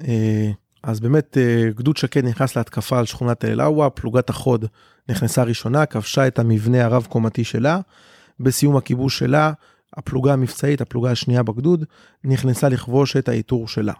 אה, 0.00 0.50
אז 0.82 1.00
באמת 1.00 1.38
אה, 1.38 1.70
גדוד 1.74 1.96
שקד 1.96 2.24
נכנס 2.24 2.56
להתקפה 2.56 2.98
על 2.98 3.04
שכונת 3.04 3.44
אל-עווה, 3.44 3.90
פלוגת 3.90 4.30
החוד 4.30 4.64
נכנסה 5.08 5.42
ראשונה, 5.42 5.86
כבשה 5.86 6.26
את 6.26 6.38
המבנה 6.38 6.84
הרב 6.84 7.06
קומתי 7.10 7.44
שלה. 7.44 7.80
בסיום 8.40 8.76
הכיבוש 8.76 9.18
שלה, 9.18 9.52
הפלוגה 9.96 10.32
המבצעית, 10.32 10.80
הפלוגה 10.80 11.10
השנייה 11.10 11.42
בגדוד, 11.42 11.84
נכנסה 12.24 12.68
לכבוש 12.68 13.16
את 13.16 13.28
העיטור 13.28 13.68
שלה. 13.68 13.92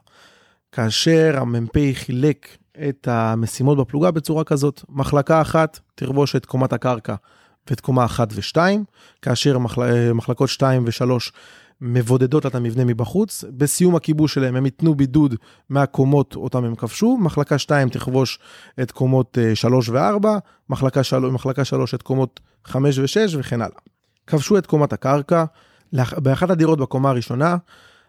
כאשר 0.73 1.35
המ"פ 1.37 1.77
חילק 1.95 2.47
את 2.89 3.09
המשימות 3.09 3.79
בפלוגה 3.79 4.11
בצורה 4.11 4.45
כזאת, 4.45 4.83
מחלקה 4.89 5.41
אחת 5.41 5.81
תכבוש 5.95 6.37
את 6.37 6.47
קומת 6.47 6.73
הקרקע 6.73 7.15
ואת 7.71 7.81
קומה 7.81 8.05
אחת 8.05 8.29
ושתיים, 8.35 8.85
כאשר 9.23 9.59
מחל... 9.59 10.13
מחלקות 10.13 10.49
שתיים 10.49 10.85
ושלוש 10.87 11.33
מבודדות 11.85 12.47
את 12.47 12.55
המבנה 12.55 12.85
מבחוץ. 12.85 13.45
בסיום 13.51 13.97
הכיבוש 13.97 14.35
שלהם 14.35 14.57
הם 14.57 14.65
ייתנו 14.65 14.95
בידוד 14.95 15.35
מהקומות 15.71 16.37
אותם 16.37 16.65
הם 16.65 16.75
כבשו. 16.75 17.19
מחלקה 17.21 17.59
2 17.59 17.89
תכבוש 17.89 18.39
את 18.83 18.91
קומות 18.91 19.39
3 19.55 19.89
ו-4, 19.89 20.27
מחלקה 20.69 21.03
3, 21.03 21.33
מחלקה 21.33 21.65
3 21.65 21.95
את 21.95 22.03
קומות 22.03 22.41
5 22.65 22.99
ו-6 22.99 23.39
וכן 23.39 23.61
הלאה. 23.61 23.77
כבשו 24.27 24.59
את 24.59 24.67
קומת 24.67 24.93
הקרקע. 24.93 25.45
באחת 26.17 26.51
הדירות 26.51 26.79
בקומה 26.79 27.11
הראשונה, 27.11 27.57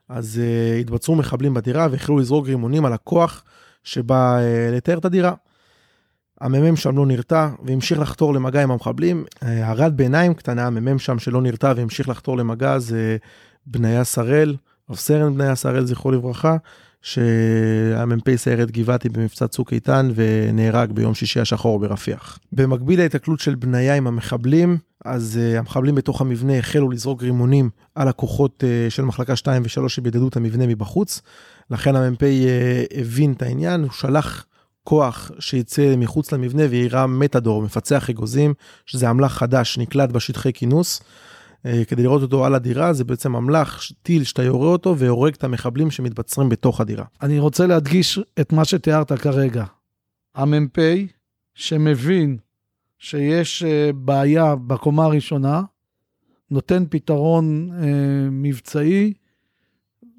אז 0.10 0.42
uh, 0.42 0.80
התבצרו 0.80 1.16
מחבלים 1.16 1.54
בדירה 1.54 1.88
והחלו 1.92 2.18
לזרוק 2.18 2.48
רימונים 2.48 2.86
על 2.86 2.94
הכוח 2.94 3.44
שבא 3.84 4.38
uh, 4.38 4.76
לתאר 4.76 4.98
את 4.98 5.06
הדירה. 5.06 5.34
המ"מ 6.42 6.76
שם 6.76 6.98
לא 6.98 7.06
נרתע 7.06 7.50
והמשיך 7.66 8.00
לחתור 8.00 8.34
למגע 8.34 8.64
עם 8.64 8.72
המחבלים. 8.72 9.26
הרד 9.42 9.92
uh, 9.92 9.96
בעיניים 9.96 10.34
קטנה, 10.34 10.68
המ"מ 10.68 11.00
שם 11.00 11.20
שלא 11.20 11.42
נרתע 11.42 11.74
והמשיך 11.76 12.10
לחתור 12.10 12.38
למגע 12.38 12.80
זה 12.80 13.18
בניה 13.66 14.04
שראל, 14.04 14.56
רב 14.90 14.96
סרן 14.96 15.34
בניה 15.34 15.56
שראל, 15.56 15.86
זכרו 15.86 16.12
לברכה, 16.12 16.58
שהמ"פ 17.04 18.36
סיירת 18.36 18.72
גבעתי 18.72 19.10
במבצע 19.10 19.48
צוק 19.48 19.74
איתן 19.74 20.12
ונהרג 20.16 20.92
ביום 20.92 21.14
שישי 21.14 21.40
השחור 21.40 21.80
ברפיח. 21.80 22.40
במקביל 22.52 23.00
להתקלות 23.00 23.40
של 23.40 23.56
בניה 23.56 23.96
עם 23.96 24.08
המחבלים, 24.08 24.78
אז 25.06 25.40
uh, 25.40 25.60
המחבלים 25.60 25.96
בתוך 25.96 26.22
המבנה 26.22 26.58
החלו 26.58 26.90
לזרוק 26.90 27.24
רימונים 27.24 27.70
על 27.96 28.08
הכוחות 28.08 28.64
uh, 28.64 28.92
של 28.92 29.04
מחלקה 29.04 29.36
2 29.36 29.64
ו-3 29.64 29.90
שבידדו 29.90 30.28
את 30.28 30.38
המבנה 30.38 30.68
מבחוץ. 30.68 31.22
לכן 31.72 31.96
המ"פ 31.96 32.22
uh, 32.22 32.26
הבין 33.00 33.34
את 33.34 33.42
העניין, 33.42 33.82
הוא 33.82 33.92
שלח 33.92 34.46
כוח 34.84 35.32
שיצא 35.40 35.96
מחוץ 35.98 36.32
למבנה 36.32 36.64
ויירה 36.70 37.08
מתדור, 37.08 37.62
מפצח 37.62 38.10
אגוזים, 38.10 38.54
שזה 38.86 39.10
אמל"ח 39.10 39.38
חדש 39.38 39.74
שנקלט 39.74 40.10
בשטחי 40.10 40.54
כינוס. 40.54 41.02
אה, 41.66 41.86
כדי 41.86 42.04
לראות 42.04 42.22
אותו 42.22 42.46
על 42.46 42.56
הדירה, 42.56 42.94
זה 42.94 43.04
בעצם 43.04 43.36
אמל"ח, 43.36 43.82
טיל 44.02 44.24
שאתה 44.24 44.44
יורה 44.44 44.68
אותו 44.68 44.98
והורג 44.98 45.34
את 45.34 45.44
המחבלים 45.44 45.92
שמתבצרים 45.92 46.50
בתוך 46.50 46.82
הדירה. 46.82 47.06
אני 47.22 47.40
רוצה 47.40 47.68
להדגיש 47.68 48.20
את 48.40 48.54
מה 48.54 48.66
שתיארת 48.66 49.12
כרגע. 49.12 49.66
המ"פ 50.36 50.80
שמבין 51.56 52.38
שיש 52.98 53.64
אה, 53.64 53.90
בעיה 53.96 54.56
בקומה 54.56 55.06
הראשונה, 55.06 55.62
נותן 56.52 56.84
פתרון 56.90 57.70
אה, 57.74 58.28
מבצעי, 58.32 59.14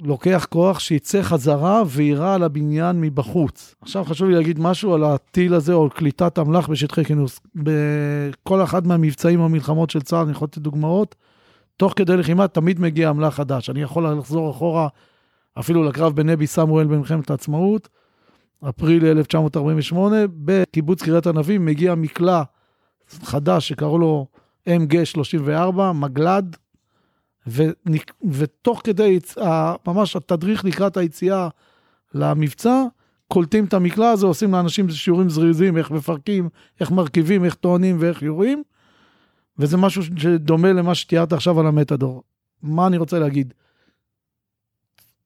לוקח 0.00 0.46
כוח 0.50 0.78
שיצא 0.78 1.22
חזרה 1.22 1.82
ויירה 1.86 2.34
על 2.34 2.42
הבניין 2.42 3.00
מבחוץ. 3.00 3.74
עכשיו 3.80 4.04
חשוב 4.04 4.28
לי 4.28 4.34
להגיד 4.34 4.60
משהו 4.60 4.94
על 4.94 5.04
הטיל 5.04 5.54
הזה 5.54 5.72
או 5.72 5.90
קליטת 5.90 6.38
אמל"ח 6.38 6.68
בשטחי 6.68 7.04
כינוס. 7.04 7.40
בכל 7.54 8.62
אחד 8.62 8.86
מהמבצעים 8.86 9.40
או 9.40 9.44
המלחמות 9.44 9.90
של 9.90 10.02
צה"ל, 10.02 10.22
אני 10.22 10.30
יכול 10.30 10.46
לתת 10.46 10.58
דוגמאות, 10.58 11.14
תוך 11.76 11.92
כדי 11.96 12.16
לחימה 12.16 12.48
תמיד 12.48 12.80
מגיע 12.80 13.10
אמל"ח 13.10 13.34
חדש. 13.34 13.70
אני 13.70 13.82
יכול 13.82 14.08
לחזור 14.18 14.50
אחורה 14.50 14.88
אפילו 15.58 15.82
לקרב 15.82 16.16
בנבי 16.16 16.46
סמואל 16.46 16.86
במלחמת 16.86 17.30
העצמאות, 17.30 17.88
אפריל 18.68 19.06
1948, 19.06 20.16
בקיבוץ 20.28 21.02
קריית 21.02 21.26
ענבים 21.26 21.64
מגיע 21.64 21.94
מקלע 21.94 22.42
חדש 23.08 23.68
שקראו 23.68 23.98
לו 23.98 24.26
MG 24.68 25.04
34, 25.04 25.92
מגלד, 25.92 26.56
ו, 27.46 27.62
ותוך 28.30 28.80
כדי, 28.84 29.18
ממש 29.86 30.16
התדריך 30.16 30.64
לקראת 30.64 30.96
היציאה 30.96 31.48
למבצע, 32.14 32.82
קולטים 33.28 33.64
את 33.64 33.74
המקלע 33.74 34.10
הזה, 34.10 34.26
עושים 34.26 34.52
לאנשים 34.52 34.90
שיעורים 34.90 35.28
זריזים, 35.28 35.76
איך 35.76 35.90
מפרקים, 35.90 36.48
איך 36.80 36.90
מרכיבים, 36.90 37.44
איך 37.44 37.54
טוענים 37.54 37.96
ואיך 38.00 38.22
יורים. 38.22 38.62
וזה 39.58 39.76
משהו 39.76 40.02
שדומה 40.16 40.72
למה 40.72 40.94
שתיארת 40.94 41.32
עכשיו 41.32 41.60
על 41.60 41.66
המטאדור. 41.66 42.22
מה 42.62 42.86
אני 42.86 42.96
רוצה 42.96 43.18
להגיד? 43.18 43.54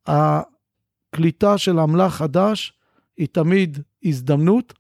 הקליטה 0.07 1.59
של 1.59 1.81
אמל"ח 1.81 2.15
חדש 2.15 2.73
היא 3.17 3.29
תמיד 3.33 3.79
הזדמנות, 4.05 4.75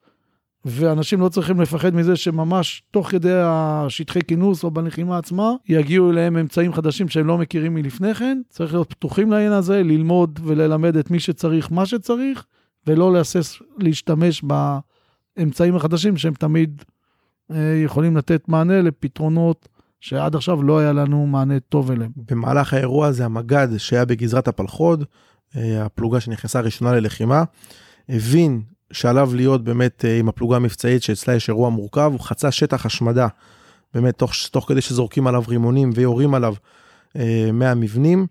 ואנשים 0.64 1.20
לא 1.20 1.28
צריכים 1.28 1.60
לפחד 1.60 1.94
מזה 1.94 2.16
שממש 2.16 2.82
תוך 2.90 3.10
כדי 3.10 3.40
השטחי 3.42 4.20
כינוס 4.28 4.64
או 4.64 4.70
בלחימה 4.70 5.18
עצמה, 5.18 5.52
יגיעו 5.68 6.10
אליהם 6.10 6.36
אמצעים 6.36 6.72
חדשים 6.72 7.08
שהם 7.08 7.26
לא 7.26 7.38
מכירים 7.38 7.74
מלפני 7.74 8.14
כן. 8.14 8.40
צריך 8.48 8.72
להיות 8.72 8.90
פתוחים 8.90 9.30
לעניין 9.30 9.52
הזה, 9.52 9.82
ללמוד 9.82 10.40
וללמד 10.44 10.96
את 10.96 11.10
מי 11.10 11.20
שצריך 11.20 11.72
מה 11.72 11.86
שצריך, 11.86 12.44
ולא 12.86 13.12
להסס 13.12 13.58
להשתמש 13.78 14.42
באמצעים 15.36 15.76
החדשים 15.76 16.16
שהם 16.16 16.34
תמיד 16.34 16.82
יכולים 17.84 18.16
לתת 18.16 18.48
מענה 18.48 18.82
לפתרונות 18.82 19.68
שעד 20.00 20.36
עכשיו 20.36 20.62
לא 20.62 20.78
היה 20.78 20.92
לנו 20.92 21.26
מענה 21.26 21.60
טוב 21.60 21.90
אליהם. 21.90 22.10
במהלך 22.16 22.74
האירוע 22.74 23.06
הזה 23.06 23.24
המג"ד 23.24 23.68
שהיה 23.78 24.04
בגזרת 24.04 24.48
הפלחוד, 24.48 25.04
אה, 25.56 25.84
הפלוגה 25.84 26.20
שנכנסה 26.20 26.60
ראשונה 26.60 26.92
ללחימה, 26.92 27.44
הבין 28.08 28.62
שעליו 28.92 29.30
להיות 29.34 29.64
באמת 29.64 30.04
אה, 30.04 30.18
עם 30.18 30.28
הפלוגה 30.28 30.56
המבצעית 30.56 31.02
שאצלה 31.02 31.34
יש 31.34 31.48
אירוע 31.48 31.70
מורכב, 31.70 32.10
הוא 32.12 32.20
חצה 32.20 32.50
שטח 32.50 32.86
השמדה, 32.86 33.28
באמת 33.94 34.18
תוך, 34.18 34.32
תוך 34.50 34.68
כדי 34.68 34.80
שזורקים 34.80 35.26
עליו 35.26 35.42
רימונים 35.48 35.90
ויורים 35.94 36.34
עליו 36.34 36.54
אה, 37.16 37.50
מהמבנים. 37.52 38.26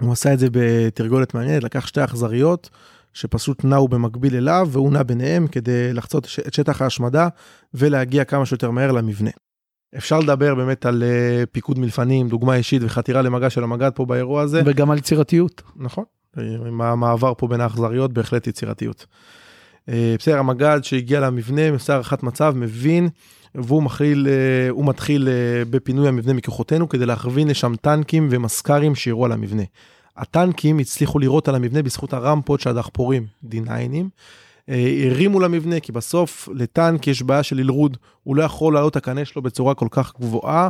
הוא 0.00 0.12
עשה 0.12 0.32
את 0.32 0.38
זה 0.38 0.46
בתרגולת 0.52 1.34
מעניינת, 1.34 1.64
לקח 1.64 1.86
שתי 1.86 2.04
אכזריות 2.04 2.70
שפשוט 3.12 3.64
נעו 3.64 3.88
במקביל 3.88 4.36
אליו 4.36 4.68
והוא 4.72 4.92
נע 4.92 5.02
ביניהם 5.02 5.46
כדי 5.46 5.92
לחצות 5.92 6.28
את 6.46 6.54
שטח 6.54 6.82
ההשמדה 6.82 7.28
ולהגיע 7.74 8.24
כמה 8.24 8.46
שיותר 8.46 8.70
מהר 8.70 8.92
למבנה. 8.92 9.30
אפשר 9.96 10.18
לדבר 10.18 10.54
באמת 10.54 10.86
על 10.86 11.02
uh, 11.02 11.46
פיקוד 11.46 11.78
מלפנים, 11.78 12.28
דוגמה 12.28 12.56
אישית 12.56 12.82
וחתירה 12.84 13.22
למגע 13.22 13.50
של 13.50 13.64
המג"ד 13.64 13.90
פה 13.94 14.06
באירוע 14.06 14.42
הזה. 14.42 14.62
וגם 14.66 14.90
על 14.90 14.98
יצירתיות. 14.98 15.62
נכון, 15.76 16.04
עם 16.36 16.80
המעבר 16.80 17.32
פה 17.38 17.46
בין 17.48 17.60
האכזריות 17.60 18.12
בהחלט 18.12 18.46
יצירתיות. 18.46 19.06
Uh, 19.90 19.92
בסדר, 20.18 20.38
המג"ד 20.38 20.80
שהגיע 20.82 21.20
למבנה, 21.20 21.70
עושה 21.70 21.92
הערכת 21.92 22.22
מצב, 22.22 22.54
מבין, 22.56 23.08
והוא 23.54 23.82
uh, 23.82 24.28
הוא 24.70 24.86
מתחיל 24.86 25.28
בפינוי 25.70 26.08
המבנה 26.08 26.32
מכוחותינו 26.32 26.88
כדי 26.88 27.06
להכווין 27.06 27.48
לשם 27.48 27.74
טנקים 27.80 28.28
ומסקרים 28.30 28.94
שירו 28.94 29.24
על 29.24 29.32
המבנה. 29.32 29.62
הטנקים 30.16 30.78
הצליחו 30.78 31.18
לירות 31.18 31.48
על 31.48 31.54
המבנה 31.54 31.82
בזכות 31.82 32.12
הרמפות 32.12 32.60
של 32.60 32.70
הדחפורים, 32.70 33.26
D9ים. 33.44 34.06
אה, 34.68 35.08
הרימו 35.10 35.40
למבנה, 35.40 35.80
כי 35.80 35.92
בסוף 35.92 36.48
לטנק 36.54 37.06
יש 37.06 37.22
בעיה 37.22 37.42
של 37.42 37.58
אלרוד, 37.58 37.96
הוא 38.22 38.36
לא 38.36 38.42
יכול 38.42 38.74
לעלות 38.74 38.90
את 38.90 38.96
הקנה 38.96 39.24
שלו 39.24 39.42
בצורה 39.42 39.74
כל 39.74 39.88
כך 39.90 40.12
גבוהה. 40.20 40.68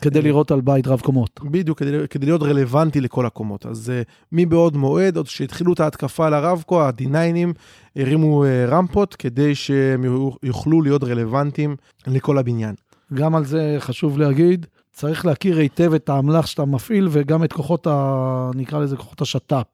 כדי 0.00 0.18
אה, 0.18 0.24
לראות 0.24 0.50
על 0.50 0.60
בית 0.60 0.86
רב 0.86 1.00
קומות. 1.00 1.40
בדיוק, 1.44 1.78
כדי, 1.78 2.08
כדי 2.10 2.26
להיות 2.26 2.42
רלוונטי 2.42 3.00
לכל 3.00 3.26
הקומות. 3.26 3.66
אז 3.66 3.92
uh, 4.02 4.10
מבעוד 4.32 4.76
מועד, 4.76 5.16
עוד 5.16 5.26
שהתחילו 5.26 5.72
את 5.72 5.80
ההתקפה 5.80 6.26
על 6.26 6.34
הרב-קו, 6.34 6.82
ה-D9ים 6.82 7.52
הרימו 7.96 8.44
רמפות 8.68 9.14
כדי 9.14 9.54
שהם 9.54 10.04
יוכלו 10.42 10.82
להיות 10.82 11.04
רלוונטיים 11.04 11.76
לכל 12.06 12.38
הבניין. 12.38 12.74
גם 13.14 13.34
על 13.34 13.44
זה 13.44 13.76
חשוב 13.78 14.18
להגיד, 14.18 14.66
צריך 14.94 15.26
להכיר 15.26 15.58
היטב 15.58 15.94
את 15.94 16.08
האמל"ח 16.08 16.46
שאתה 16.46 16.64
מפעיל 16.64 17.08
וגם 17.10 17.44
את 17.44 17.52
כוחות 17.52 17.86
ה... 17.86 18.50
נקרא 18.54 18.78
לזה 18.78 18.96
כוחות 18.96 19.20
השת"פ. 19.20 19.66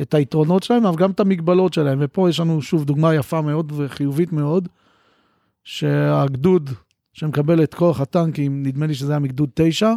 את 0.00 0.14
היתרונות 0.14 0.62
שלהם, 0.62 0.86
אבל 0.86 0.96
גם 0.96 1.10
את 1.10 1.20
המגבלות 1.20 1.72
שלהם. 1.72 1.98
ופה 2.02 2.28
יש 2.28 2.40
לנו 2.40 2.62
שוב 2.62 2.84
דוגמה 2.84 3.14
יפה 3.14 3.40
מאוד 3.40 3.72
וחיובית 3.76 4.32
מאוד, 4.32 4.68
שהגדוד 5.64 6.70
שמקבל 7.12 7.62
את 7.62 7.74
כוח 7.74 8.00
הטנקים, 8.00 8.62
נדמה 8.62 8.86
לי 8.86 8.94
שזה 8.94 9.12
היה 9.12 9.18
מגדוד 9.18 9.50
9, 9.54 9.92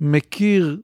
מכיר 0.00 0.80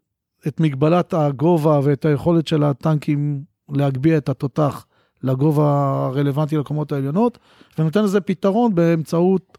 את 0.48 0.60
מגבלת 0.60 1.14
הגובה 1.14 1.80
ואת 1.82 2.04
היכולת 2.04 2.46
של 2.46 2.62
הטנקים 2.62 3.42
להגביה 3.72 4.16
את 4.16 4.28
התותח 4.28 4.86
לגובה 5.22 5.64
הרלוונטי 6.06 6.56
לקומות 6.56 6.92
העליונות, 6.92 7.38
ונותן 7.78 8.04
לזה 8.04 8.20
פתרון 8.20 8.74
באמצעות 8.74 9.58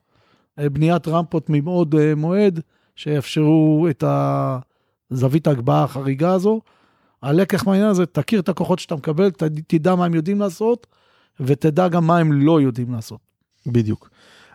אה, 0.59 0.69
בניית 0.69 1.07
רמפות 1.07 1.49
מבעוד 1.49 1.95
אה, 1.95 2.15
מועד, 2.15 2.59
שיאפשרו 2.95 3.87
את 3.89 4.03
הזווית 5.11 5.47
ההגבהה 5.47 5.83
החריגה 5.83 6.33
הזו. 6.33 6.61
הלקח 7.21 7.67
מהעניין 7.67 7.87
הזה, 7.87 8.05
תכיר 8.05 8.39
את 8.39 8.49
הכוחות 8.49 8.79
שאתה 8.79 8.95
מקבל, 8.95 9.31
תדע 9.67 9.95
מה 9.95 10.05
הם 10.05 10.13
יודעים 10.15 10.39
לעשות, 10.39 10.87
ותדע 11.39 11.87
גם 11.87 12.07
מה 12.07 12.17
הם 12.17 12.33
לא 12.33 12.61
יודעים 12.61 12.93
לעשות. 12.93 13.19
בדיוק. 13.67 14.09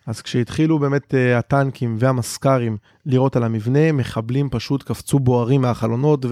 אז 0.07 0.23
כשהתחילו 0.23 0.79
באמת 0.79 1.15
uh, 1.15 1.39
הטנקים 1.39 1.97
והמסקרים 1.99 2.77
לירות 3.07 3.37
על 3.37 3.45
המבנה, 3.45 3.93
מחבלים 3.93 4.51
פשוט 4.51 4.83
קפצו 4.83 5.19
בוערים 5.19 5.61
מהחלונות 5.61 6.27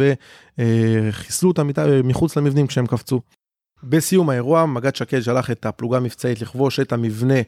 וחיסלו 0.59 1.49
אותם 1.49 1.69
מחוץ 2.05 2.37
למבנים 2.37 2.67
כשהם 2.67 2.87
קפצו. 2.87 3.21
בסיום 3.83 4.31
האירוע, 4.31 4.67
מג"ד 4.67 4.97
שקד 4.97 5.21
שלח 5.21 5.51
את 5.51 5.67
הפלוגה 5.67 5.97
המבצעית 5.97 6.43
לכבוש 6.43 6.81
את 6.81 6.93
המבנה 6.93 7.41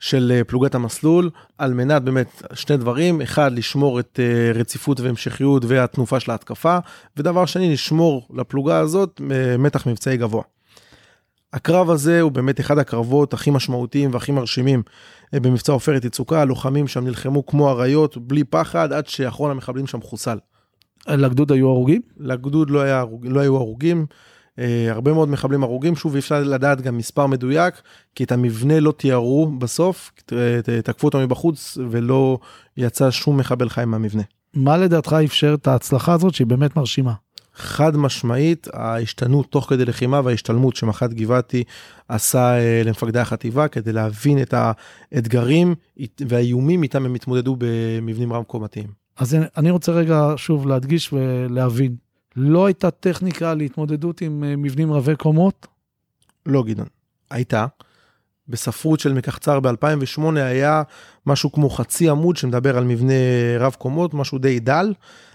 של 0.00 0.32
אה, 0.34 0.44
פלוגת 0.44 0.74
המסלול, 0.74 1.30
על 1.58 1.74
מנת 1.74 2.02
באמת 2.02 2.42
שני 2.54 2.76
דברים, 2.76 3.22
אחד, 3.22 3.52
לשמור 3.52 4.00
את 4.00 4.20
אה, 4.22 4.52
רציפות 4.54 5.00
והמשכיות 5.00 5.64
והתנופה 5.66 6.20
של 6.20 6.30
ההתקפה, 6.30 6.78
ודבר 7.16 7.46
שני, 7.46 7.72
לשמור 7.72 8.28
לפלוגה 8.34 8.78
הזאת 8.78 9.20
אה, 9.30 9.56
מתח 9.56 9.86
מבצעי 9.86 10.16
גבוה. 10.16 10.42
הקרב 11.52 11.90
הזה 11.90 12.20
הוא 12.20 12.32
באמת 12.32 12.60
אחד 12.60 12.78
הקרבות 12.78 13.34
הכי 13.34 13.50
משמעותיים 13.50 14.10
והכי 14.14 14.32
מרשימים 14.32 14.82
במבצע 15.32 15.72
עופרת 15.72 16.04
יצוקה, 16.04 16.40
הלוחמים 16.40 16.88
שם 16.88 17.04
נלחמו 17.04 17.46
כמו 17.46 17.70
אריות, 17.70 18.16
בלי 18.16 18.44
פחד, 18.44 18.92
עד 18.92 19.06
שאחרון 19.06 19.50
המחבלים 19.50 19.86
שם 19.86 20.00
חוסל. 20.02 20.38
לגדוד 21.08 21.52
היו 21.52 21.68
הרוגים? 21.68 22.00
לגדוד 22.16 22.70
לא, 22.70 22.80
היה, 22.80 23.04
לא 23.22 23.40
היו 23.40 23.56
הרוגים. 23.56 24.06
אה, 24.58 24.86
הרבה 24.90 25.12
מאוד 25.12 25.28
מחבלים 25.28 25.62
הרוגים, 25.62 25.96
שוב 25.96 26.14
אי 26.14 26.18
אפשר 26.18 26.42
לדעת 26.42 26.80
גם 26.80 26.98
מספר 26.98 27.26
מדויק, 27.26 27.74
כי 28.14 28.24
את 28.24 28.32
המבנה 28.32 28.80
לא 28.80 28.92
תיארו 28.92 29.46
בסוף, 29.58 30.12
תקפו 30.84 31.06
אותו 31.06 31.18
מבחוץ 31.20 31.78
ולא 31.90 32.38
יצא 32.76 33.10
שום 33.10 33.36
מחבל 33.36 33.68
חי 33.68 33.84
מהמבנה. 33.86 34.22
מה 34.54 34.76
לדעתך 34.76 35.16
אפשר 35.24 35.54
את 35.54 35.66
ההצלחה 35.66 36.12
הזאת 36.12 36.34
שהיא 36.34 36.46
באמת 36.46 36.76
מרשימה? 36.76 37.12
חד 37.54 37.96
משמעית 37.96 38.68
ההשתנות 38.72 39.46
תוך 39.50 39.68
כדי 39.68 39.84
לחימה 39.84 40.20
וההשתלמות 40.24 40.76
שמח"ט 40.76 41.10
גבעתי 41.10 41.64
עשה 42.08 42.58
אה, 42.58 42.82
למפקדי 42.84 43.18
החטיבה 43.18 43.68
כדי 43.68 43.92
להבין 43.92 44.42
את 44.42 44.54
האתגרים 45.12 45.74
והאיומים 46.28 46.82
איתם 46.82 47.04
הם 47.04 47.14
התמודדו 47.14 47.56
במבנים 47.58 48.32
רב 48.32 48.42
קומתיים. 48.42 48.86
אז 49.16 49.36
אני 49.56 49.70
רוצה 49.70 49.92
רגע 49.92 50.32
שוב 50.36 50.66
להדגיש 50.66 51.12
ולהבין. 51.12 52.09
לא 52.36 52.66
הייתה 52.66 52.90
טכניקה 52.90 53.54
להתמודדות 53.54 54.20
עם 54.20 54.44
אה, 54.44 54.56
מבנים 54.56 54.92
רבי 54.92 55.16
קומות? 55.16 55.66
לא, 56.46 56.62
גדעון. 56.62 56.88
הייתה. 57.30 57.66
בספרות 58.48 59.00
של 59.00 59.12
מקחצר 59.12 59.60
ב-2008 59.60 60.22
היה 60.36 60.82
משהו 61.26 61.52
כמו 61.52 61.70
חצי 61.70 62.08
עמוד 62.08 62.36
שמדבר 62.36 62.76
על 62.76 62.84
מבנה 62.84 63.12
רב 63.58 63.74
קומות, 63.78 64.14
משהו 64.14 64.38
די 64.38 64.60
דל. 64.60 64.92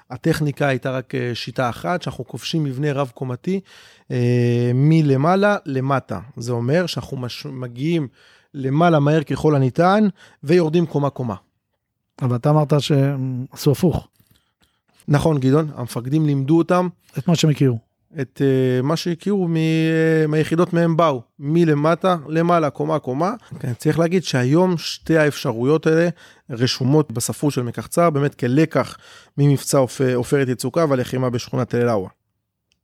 הטכניקה 0.10 0.68
הייתה 0.68 0.92
רק 0.92 1.16
אה, 1.16 1.32
שיטה 1.34 1.70
אחת, 1.70 2.02
שאנחנו 2.02 2.28
כובשים 2.28 2.64
מבנה 2.64 2.94
רב 2.94 3.12
קומתי 3.14 3.60
אה, 4.12 4.72
מלמעלה 4.74 5.58
למטה. 5.66 6.20
זה 6.38 6.52
אומר 6.52 6.86
שאנחנו 6.86 7.18
מש... 7.18 7.46
מגיעים 7.46 8.08
למעלה 8.54 9.00
מהר 9.00 9.24
ככל 9.24 9.56
הניתן 9.56 10.08
ויורדים 10.44 10.86
קומה 10.86 11.10
קומה. 11.10 11.36
אבל 12.22 12.36
אתה 12.36 12.50
אמרת 12.50 12.74
שעשו 12.80 13.72
הפוך. 13.72 14.08
נכון, 15.08 15.40
גדעון, 15.40 15.70
המפקדים 15.76 16.26
לימדו 16.26 16.58
אותם. 16.58 16.88
את 17.18 17.28
מה 17.28 17.36
שהם 17.36 17.50
הכירו. 17.50 17.78
את 18.22 18.42
uh, 18.42 18.86
מה 18.86 18.96
שהכירו 18.96 19.48
מ, 19.48 19.56
uh, 19.56 20.28
מהיחידות 20.28 20.74
מהם 20.74 20.98
באו, 20.98 21.22
מלמטה 21.40 22.18
למעלה, 22.28 22.70
קומה 22.70 23.00
קומה. 23.00 23.34
כן, 23.60 23.74
צריך 23.74 24.00
להגיד 24.00 24.24
שהיום 24.24 24.78
שתי 24.78 25.18
האפשרויות 25.18 25.88
האלה 25.88 26.10
רשומות 26.50 27.12
בספרות 27.12 27.54
של 27.54 27.62
מקחצר, 27.62 28.10
באמת 28.10 28.36
כלקח 28.36 28.98
ממבצע 29.38 29.78
עופרת 30.16 30.48
יצוקה 30.48 30.86
והלחימה 30.90 31.30
בשכונת 31.30 31.76
אל 31.76 31.90
אאווה. 31.90 32.10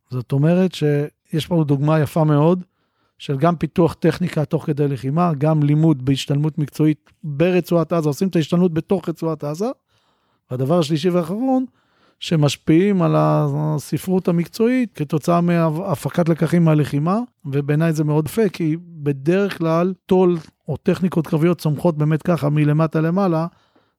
זאת 0.10 0.31
אומרת 0.31 0.73
שיש 0.73 1.47
פה 1.47 1.63
דוגמה 1.67 1.99
יפה 1.99 2.23
מאוד 2.23 2.63
של 3.17 3.38
גם 3.38 3.55
פיתוח 3.55 3.93
טכניקה 3.93 4.45
תוך 4.45 4.65
כדי 4.65 4.88
לחימה, 4.88 5.31
גם 5.38 5.63
לימוד 5.63 6.05
בהשתלמות 6.05 6.57
מקצועית 6.57 7.10
ברצועת 7.23 7.93
עזה, 7.93 8.10
עושים 8.10 8.27
את 8.27 8.36
ההשתלמות 8.36 8.73
בתוך 8.73 9.10
רצועת 9.10 9.43
עזה. 9.43 9.65
והדבר 10.51 10.79
השלישי 10.79 11.10
והאחרון, 11.10 11.65
שמשפיעים 12.21 13.01
על 13.01 13.15
הספרות 13.17 14.27
המקצועית 14.27 14.93
כתוצאה 14.95 15.41
מהפקת 15.41 16.29
לקחים 16.29 16.65
מהלחימה, 16.65 17.19
ובעיניי 17.45 17.93
זה 17.93 18.03
מאוד 18.03 18.27
פה, 18.27 18.49
כי 18.49 18.77
בדרך 18.79 19.57
כלל 19.57 19.93
טול 20.05 20.38
או 20.67 20.77
טכניקות 20.77 21.27
קרביות 21.27 21.57
צומחות 21.57 21.97
באמת 21.97 22.21
ככה 22.21 22.49
מלמטה 22.49 23.01
למעלה, 23.01 23.47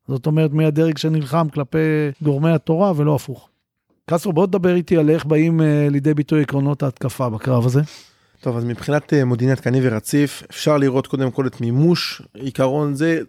זאת 0.09 0.27
אומרת 0.27 0.53
מהדרג 0.53 0.99
שנלחם 0.99 1.49
כלפי 1.49 1.79
גורמי 2.23 2.51
התורה 2.51 2.93
ולא 2.97 3.15
הפוך. 3.15 3.49
קסטרו, 4.11 4.33
בוא 4.33 4.47
תדבר 4.47 4.75
איתי 4.75 4.97
על 4.97 5.11
איך 5.11 5.25
באים 5.25 5.61
uh, 5.61 5.65
לידי 5.91 6.15
ביטוי 6.15 6.43
עקרונות 6.43 6.83
ההתקפה 6.83 7.29
בקרב 7.29 7.67
הזה. 7.67 7.81
טוב, 8.41 8.57
אז 8.57 8.65
מבחינת 8.65 9.13
אה, 9.13 9.25
מודיעין 9.25 9.53
עדכני 9.53 9.81
ורציף, 9.83 10.43
אפשר 10.51 10.77
לראות 10.77 11.07
קודם 11.07 11.31
כל 11.31 11.47
את 11.47 11.61
מימוש 11.61 12.23
עיקרון 12.35 12.95
זה, 12.95 13.21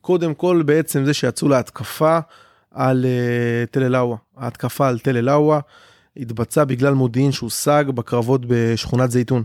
קודם 0.00 0.34
כל 0.34 0.62
בעצם 0.66 1.04
זה 1.04 1.14
שיצאו 1.14 1.48
להתקפה 1.48 2.18
על 2.72 3.04
uh, 3.04 3.70
תל 3.70 3.82
אל-אווה. 3.82 4.16
ההתקפה 4.36 4.88
על 4.88 4.98
תל 4.98 5.16
אל-אווה 5.16 5.60
התבצעה 6.16 6.64
בגלל 6.64 6.94
מודיעין 6.94 7.32
שהושג 7.32 7.84
בקרבות 7.94 8.40
בשכונת 8.46 9.10
זייתון. 9.10 9.42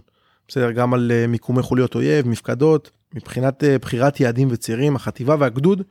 בסדר, 0.47 0.71
גם 0.71 0.93
על 0.93 1.11
uh, 1.11 1.27
מיקומי 1.27 1.61
חוליות 1.61 1.95
אויב, 1.95 2.27
מפקדות. 2.27 2.91
מבחינת 3.13 3.63
uh, 3.63 3.81
בחירת 3.81 4.19
יעדים 4.19 4.47
וצירים, 4.51 4.95
החטיבה 4.95 5.35
והגדוד 5.39 5.81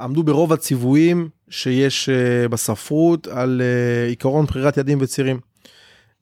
עמדו 0.00 0.22
ברוב 0.22 0.52
הציוויים 0.52 1.28
שיש 1.48 2.08
uh, 2.08 2.48
בספרות 2.48 3.26
על 3.26 3.62
uh, 3.62 4.08
עיקרון 4.08 4.46
בחירת 4.46 4.76
יעדים 4.76 4.98
וצירים. 5.00 5.40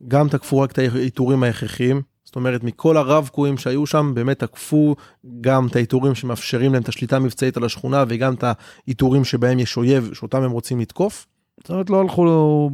גם 0.08 0.28
תקפו 0.28 0.60
רק 0.60 0.72
את 0.72 0.78
העיטורים 0.78 1.42
ההכרחיים, 1.42 2.02
זאת 2.30 2.36
אומרת, 2.36 2.64
מכל 2.64 2.96
הרב 2.96 3.28
קועים 3.32 3.58
שהיו 3.58 3.86
שם, 3.86 4.12
באמת 4.14 4.38
תקפו 4.38 4.96
גם 5.40 5.66
את 5.66 5.76
העיטורים 5.76 6.14
שמאפשרים 6.14 6.72
להם 6.72 6.82
את 6.82 6.88
השליטה 6.88 7.16
המבצעית 7.16 7.56
על 7.56 7.64
השכונה, 7.64 8.04
וגם 8.08 8.34
את 8.34 8.44
העיטורים 8.44 9.24
שבהם 9.24 9.58
יש 9.58 9.76
אויב, 9.76 10.10
שאותם 10.14 10.42
הם 10.42 10.50
רוצים 10.50 10.80
לתקוף. 10.80 11.26
זאת 11.60 11.70
אומרת, 11.70 11.90
לא 11.90 12.00
הלכו 12.00 12.70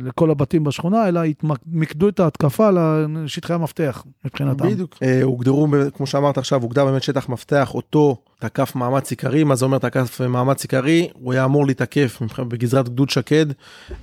לכל 0.00 0.30
הבתים 0.30 0.64
בשכונה, 0.64 1.08
אלא 1.08 1.20
מיקדו 1.66 2.08
את 2.08 2.20
ההתקפה 2.20 2.70
לשטחי 3.08 3.52
המפתח, 3.52 4.04
מבחינתם. 4.24 4.68
בדיוק. 4.70 4.96
אה, 5.02 5.22
הוגדרו, 5.22 5.68
כמו 5.94 6.06
שאמרת 6.06 6.38
עכשיו, 6.38 6.62
הוגדר 6.62 6.84
באמת 6.84 7.02
שטח 7.02 7.28
מפתח, 7.28 7.74
אותו 7.74 8.16
תקף 8.40 8.76
מאמץ 8.76 9.10
עיקרי, 9.10 9.44
מה 9.44 9.54
זה 9.54 9.64
אומר 9.64 9.78
תקף 9.78 10.20
מאמץ 10.20 10.62
עיקרי? 10.62 11.08
הוא 11.12 11.32
היה 11.32 11.44
אמור 11.44 11.66
להתקף 11.66 12.22
בגזרת 12.48 12.88
גדוד 12.88 13.10
שקד, 13.10 13.46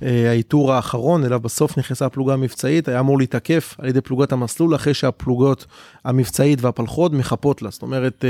אה, 0.02 0.30
העיטור 0.30 0.72
האחרון, 0.72 1.24
אליו 1.24 1.40
בסוף 1.40 1.78
נכנסה 1.78 2.06
הפלוגה 2.06 2.32
המבצעית, 2.32 2.88
היה 2.88 3.00
אמור 3.00 3.18
להתקף 3.18 3.74
על 3.78 3.88
ידי 3.88 4.00
פלוגת 4.00 4.32
המסלול, 4.32 4.74
אחרי 4.74 4.94
שהפלוגות 4.94 5.66
המבצעית 6.04 6.62
והפלחוד 6.62 7.14
מחפות 7.14 7.62
לה. 7.62 7.70
זאת 7.70 7.82
אומרת, 7.82 8.24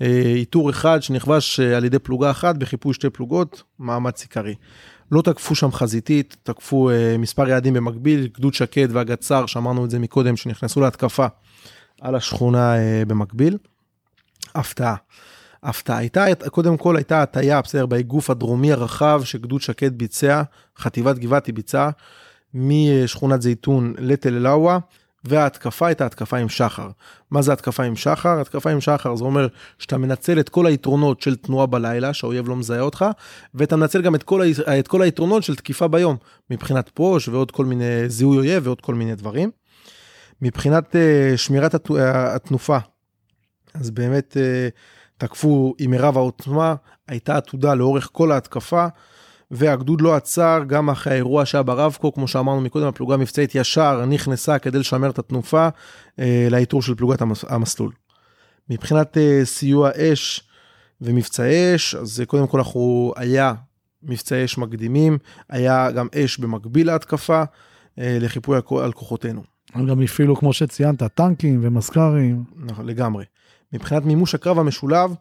אה, 0.00 0.32
עיטור 0.34 0.70
אחד 0.70 1.02
שנכבש 1.02 1.60
על 1.60 1.84
ידי 1.84 1.98
פלוגה 1.98 2.30
אחת 2.30 2.56
בחיפוי 2.56 2.94
שתי 2.94 3.10
פלוגות, 3.10 3.62
מאמץ 3.78 4.22
עיקרי. 4.22 4.54
לא 5.12 5.22
תקפו 5.22 5.54
שם 5.54 5.72
חזיתית, 5.72 6.36
תקפו 6.42 6.90
אה, 6.90 7.16
מספר 7.18 7.48
יעדים 7.48 7.74
במקביל, 7.74 8.28
גדוד 8.34 8.54
שקד 8.54 8.88
והגצר, 8.92 9.46
שאמרנו 9.46 9.84
את 9.84 9.90
זה 9.90 9.98
מקודם, 9.98 10.36
שנכנסו 10.36 10.80
להתקפה 10.80 11.26
על 12.00 12.14
השכונה 12.14 12.76
אה, 12.76 13.02
במקביל. 13.06 13.56
הפתעה. 14.54 14.94
הפתעה 15.62 15.98
הייתה, 15.98 16.24
קודם 16.50 16.76
כל 16.76 16.96
הייתה 16.96 17.22
הטיה, 17.22 17.62
בסדר, 17.62 17.86
באגוף 17.86 18.30
הדרומי 18.30 18.72
הרחב 18.72 19.22
שגדוד 19.24 19.60
שקד 19.60 19.98
ביצע, 19.98 20.42
חטיבת 20.78 21.18
גבעתי 21.18 21.52
ביצעה, 21.52 21.90
משכונת 22.54 23.42
זייתון 23.42 23.94
לתל 23.98 24.34
אל-אווה. 24.34 24.78
וההתקפה 25.24 25.86
הייתה 25.86 26.06
התקפה 26.06 26.36
עם 26.36 26.48
שחר. 26.48 26.88
מה 27.30 27.42
זה 27.42 27.52
התקפה 27.52 27.82
עם 27.82 27.96
שחר? 27.96 28.40
התקפה 28.40 28.70
עם 28.70 28.80
שחר 28.80 29.16
זה 29.16 29.24
אומר 29.24 29.48
שאתה 29.78 29.98
מנצל 29.98 30.40
את 30.40 30.48
כל 30.48 30.66
היתרונות 30.66 31.22
של 31.22 31.36
תנועה 31.36 31.66
בלילה, 31.66 32.12
שהאויב 32.12 32.48
לא 32.48 32.56
מזהה 32.56 32.80
אותך, 32.80 33.04
ואתה 33.54 33.76
מנצל 33.76 34.02
גם 34.02 34.14
את 34.14 34.22
כל, 34.22 34.42
ה... 34.42 34.78
את 34.78 34.88
כל 34.88 35.02
היתרונות 35.02 35.42
של 35.42 35.56
תקיפה 35.56 35.88
ביום, 35.88 36.16
מבחינת 36.50 36.90
פוש 36.94 37.28
ועוד 37.28 37.50
כל 37.50 37.64
מיני 37.64 38.08
זיהוי 38.08 38.36
אויב 38.36 38.66
ועוד 38.66 38.80
כל 38.80 38.94
מיני 38.94 39.14
דברים. 39.14 39.50
מבחינת 40.42 40.94
uh, 40.94 41.36
שמירת 41.36 41.74
הת... 41.74 41.90
התנופה, 42.06 42.78
אז 43.74 43.90
באמת 43.90 44.36
uh, 44.36 44.78
תקפו 45.18 45.74
עם 45.78 45.90
מירב 45.90 46.16
העוצמה, 46.16 46.74
הייתה 47.08 47.36
עתודה 47.36 47.74
לאורך 47.74 48.08
כל 48.12 48.32
ההתקפה. 48.32 48.86
והגדוד 49.50 50.00
לא 50.00 50.14
עצר 50.14 50.62
גם 50.66 50.90
אחרי 50.90 51.12
האירוע 51.12 51.46
שהיה 51.46 51.62
ברבקו, 51.62 52.12
כמו 52.12 52.28
שאמרנו 52.28 52.60
מקודם, 52.60 52.86
הפלוגה 52.86 53.14
המבצעית 53.14 53.54
ישר 53.54 54.04
נכנסה 54.06 54.58
כדי 54.58 54.78
לשמר 54.78 55.10
את 55.10 55.18
התנופה 55.18 55.68
אה, 56.18 56.48
לאיתור 56.50 56.82
של 56.82 56.94
פלוגת 56.94 57.22
המס, 57.22 57.44
המסלול. 57.48 57.92
מבחינת 58.70 59.18
אה, 59.18 59.40
סיוע 59.44 59.90
אש 59.96 60.48
ומבצעי 61.00 61.74
אש, 61.74 61.94
אז 61.94 62.22
קודם 62.26 62.46
כל 62.46 62.58
אנחנו, 62.58 63.12
היה 63.16 63.54
מבצעי 64.02 64.44
אש 64.44 64.58
מקדימים, 64.58 65.18
היה 65.48 65.90
גם 65.90 66.08
אש 66.14 66.38
במקביל 66.38 66.86
להתקפה 66.86 67.42
אה, 67.98 68.18
לחיפוי 68.20 68.56
על 68.82 68.92
כוחותינו. 68.92 69.42
הם 69.74 69.86
גם 69.86 70.02
הפעילו, 70.02 70.36
כמו 70.36 70.52
שציינת, 70.52 71.02
טנקים 71.02 71.60
ומזכ"רים. 71.62 72.44
נכון, 72.56 72.86
לגמרי. 72.86 73.24
מבחינת 73.72 74.04
מימוש 74.04 74.34
הקרב 74.34 74.58
המשולב, 74.58 75.14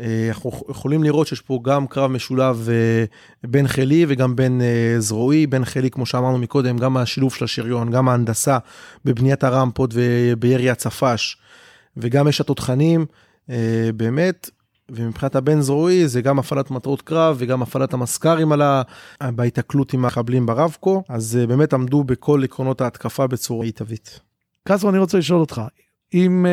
אה, 0.00 0.28
אנחנו 0.28 0.50
יכולים 0.68 1.02
לראות 1.02 1.26
שיש 1.26 1.40
פה 1.40 1.60
גם 1.62 1.86
קרב 1.86 2.10
משולב 2.10 2.68
אה, 2.70 3.04
בין 3.50 3.68
חילי 3.68 4.04
וגם 4.08 4.36
בין 4.36 4.60
אה, 4.60 5.00
זרועי, 5.00 5.46
בין 5.46 5.64
חילי, 5.64 5.90
כמו 5.90 6.06
שאמרנו 6.06 6.38
מקודם, 6.38 6.78
גם 6.78 6.96
השילוב 6.96 7.34
של 7.34 7.44
השריון, 7.44 7.90
גם 7.90 8.08
ההנדסה 8.08 8.58
בבניית 9.04 9.44
הרמפות 9.44 9.90
ובירי 9.94 10.70
הצפש, 10.70 11.36
וגם 11.96 12.28
יש 12.28 12.40
התותחנים, 12.40 13.06
באמת, 13.96 14.50
ומבחינת 14.90 15.36
הבין 15.36 15.60
זרועי 15.60 16.08
זה 16.08 16.20
גם 16.22 16.38
הפעלת 16.38 16.70
מטרות 16.70 17.02
קרב 17.02 17.36
וגם 17.38 17.62
הפעלת 17.62 17.92
המסקרים 17.92 18.52
על 18.52 18.62
ה... 18.62 18.82
בהיתקלות 19.22 19.92
עם 19.92 20.04
המחבלים 20.04 20.46
ברבקו, 20.46 21.02
אז 21.08 21.38
באמת 21.48 21.72
עמדו 21.72 22.04
בכל 22.04 22.44
עקרונות 22.44 22.80
ההתקפה 22.80 23.26
בצורה 23.26 23.64
מיטבית. 23.64 24.20
קסרו, 24.68 24.90
אני 24.90 24.98
רוצה 24.98 25.18
לשאול 25.18 25.40
אותך, 25.40 25.62
אם 26.14 26.46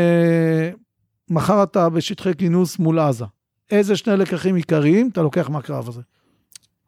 מחר 1.30 1.64
אתה 1.64 1.90
בשטחי 1.90 2.36
כינוס 2.38 2.80
מול 2.80 3.00
עזה, 3.00 3.26
איזה 3.72 3.96
שני 3.96 4.18
לקחים 4.18 4.56
עיקריים 4.56 5.10
אתה 5.14 5.22
לוקח 5.22 5.50
מהקרב 5.50 5.90
הזה? 5.90 6.02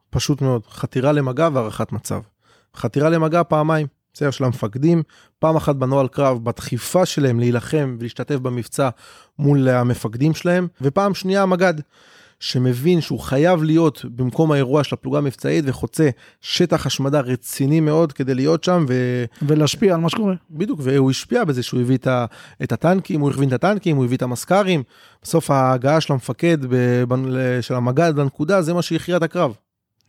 פשוט 0.10 0.42
מאוד, 0.42 0.68
חתירה 0.68 1.12
למגע 1.12 1.50
והערכת 1.54 1.92
מצב. 1.92 2.22
חתירה 2.76 3.10
למגע 3.10 3.44
פעמיים, 3.44 3.88
בסדר, 4.14 4.32
של 4.32 4.44
המפקדים, 4.44 5.04
פעם 5.40 5.56
אחת 5.56 5.76
בנוהל 5.76 6.08
קרב, 6.08 6.44
בדחיפה 6.44 7.06
שלהם 7.06 7.40
להילחם 7.40 7.96
ולהשתתף 8.00 8.36
במבצע 8.36 8.90
מול 9.40 9.68
המפקדים 9.68 10.34
שלהם, 10.34 10.68
ופעם 10.82 11.14
שנייה 11.14 11.44
המג"ד. 11.44 11.74
שמבין 12.40 13.02
שהוא 13.02 13.20
חייב 13.20 13.64
להיות 13.64 14.06
במקום 14.16 14.52
האירוע 14.52 14.84
של 14.84 14.96
הפלוגה 14.96 15.18
המבצעית 15.18 15.66
וחוצה 15.68 16.10
שטח 16.42 16.86
השמדה 16.86 17.20
רציני 17.20 17.80
מאוד 17.80 18.14
כדי 18.14 18.34
להיות 18.36 18.64
שם 18.64 18.86
ו... 18.90 19.24
ולהשפיע 19.42 19.94
על 19.94 20.00
מה 20.02 20.10
שקורה. 20.10 20.34
בדיוק, 20.52 20.80
והוא 20.84 21.12
השפיע 21.12 21.44
בזה 21.44 21.64
שהוא 21.64 21.82
הביא 21.82 21.98
את 22.64 22.72
הטנקים, 22.72 23.22
הוא 23.22 23.30
הכווין 23.30 23.50
את 23.50 23.54
הטנקים, 23.54 23.98
הוא 23.98 24.06
הביא 24.06 24.18
את 24.18 24.22
המסקרים. 24.22 24.84
בסוף 25.24 25.52
ההגעה 25.52 26.02
של 26.02 26.14
המפקד, 26.14 26.58
של 27.62 27.76
המג"ד 27.76 28.14
לנקודה, 28.18 28.62
זה 28.62 28.74
מה 28.74 28.82
שהכריע 28.82 29.18
את 29.18 29.24
הקרב. 29.24 29.54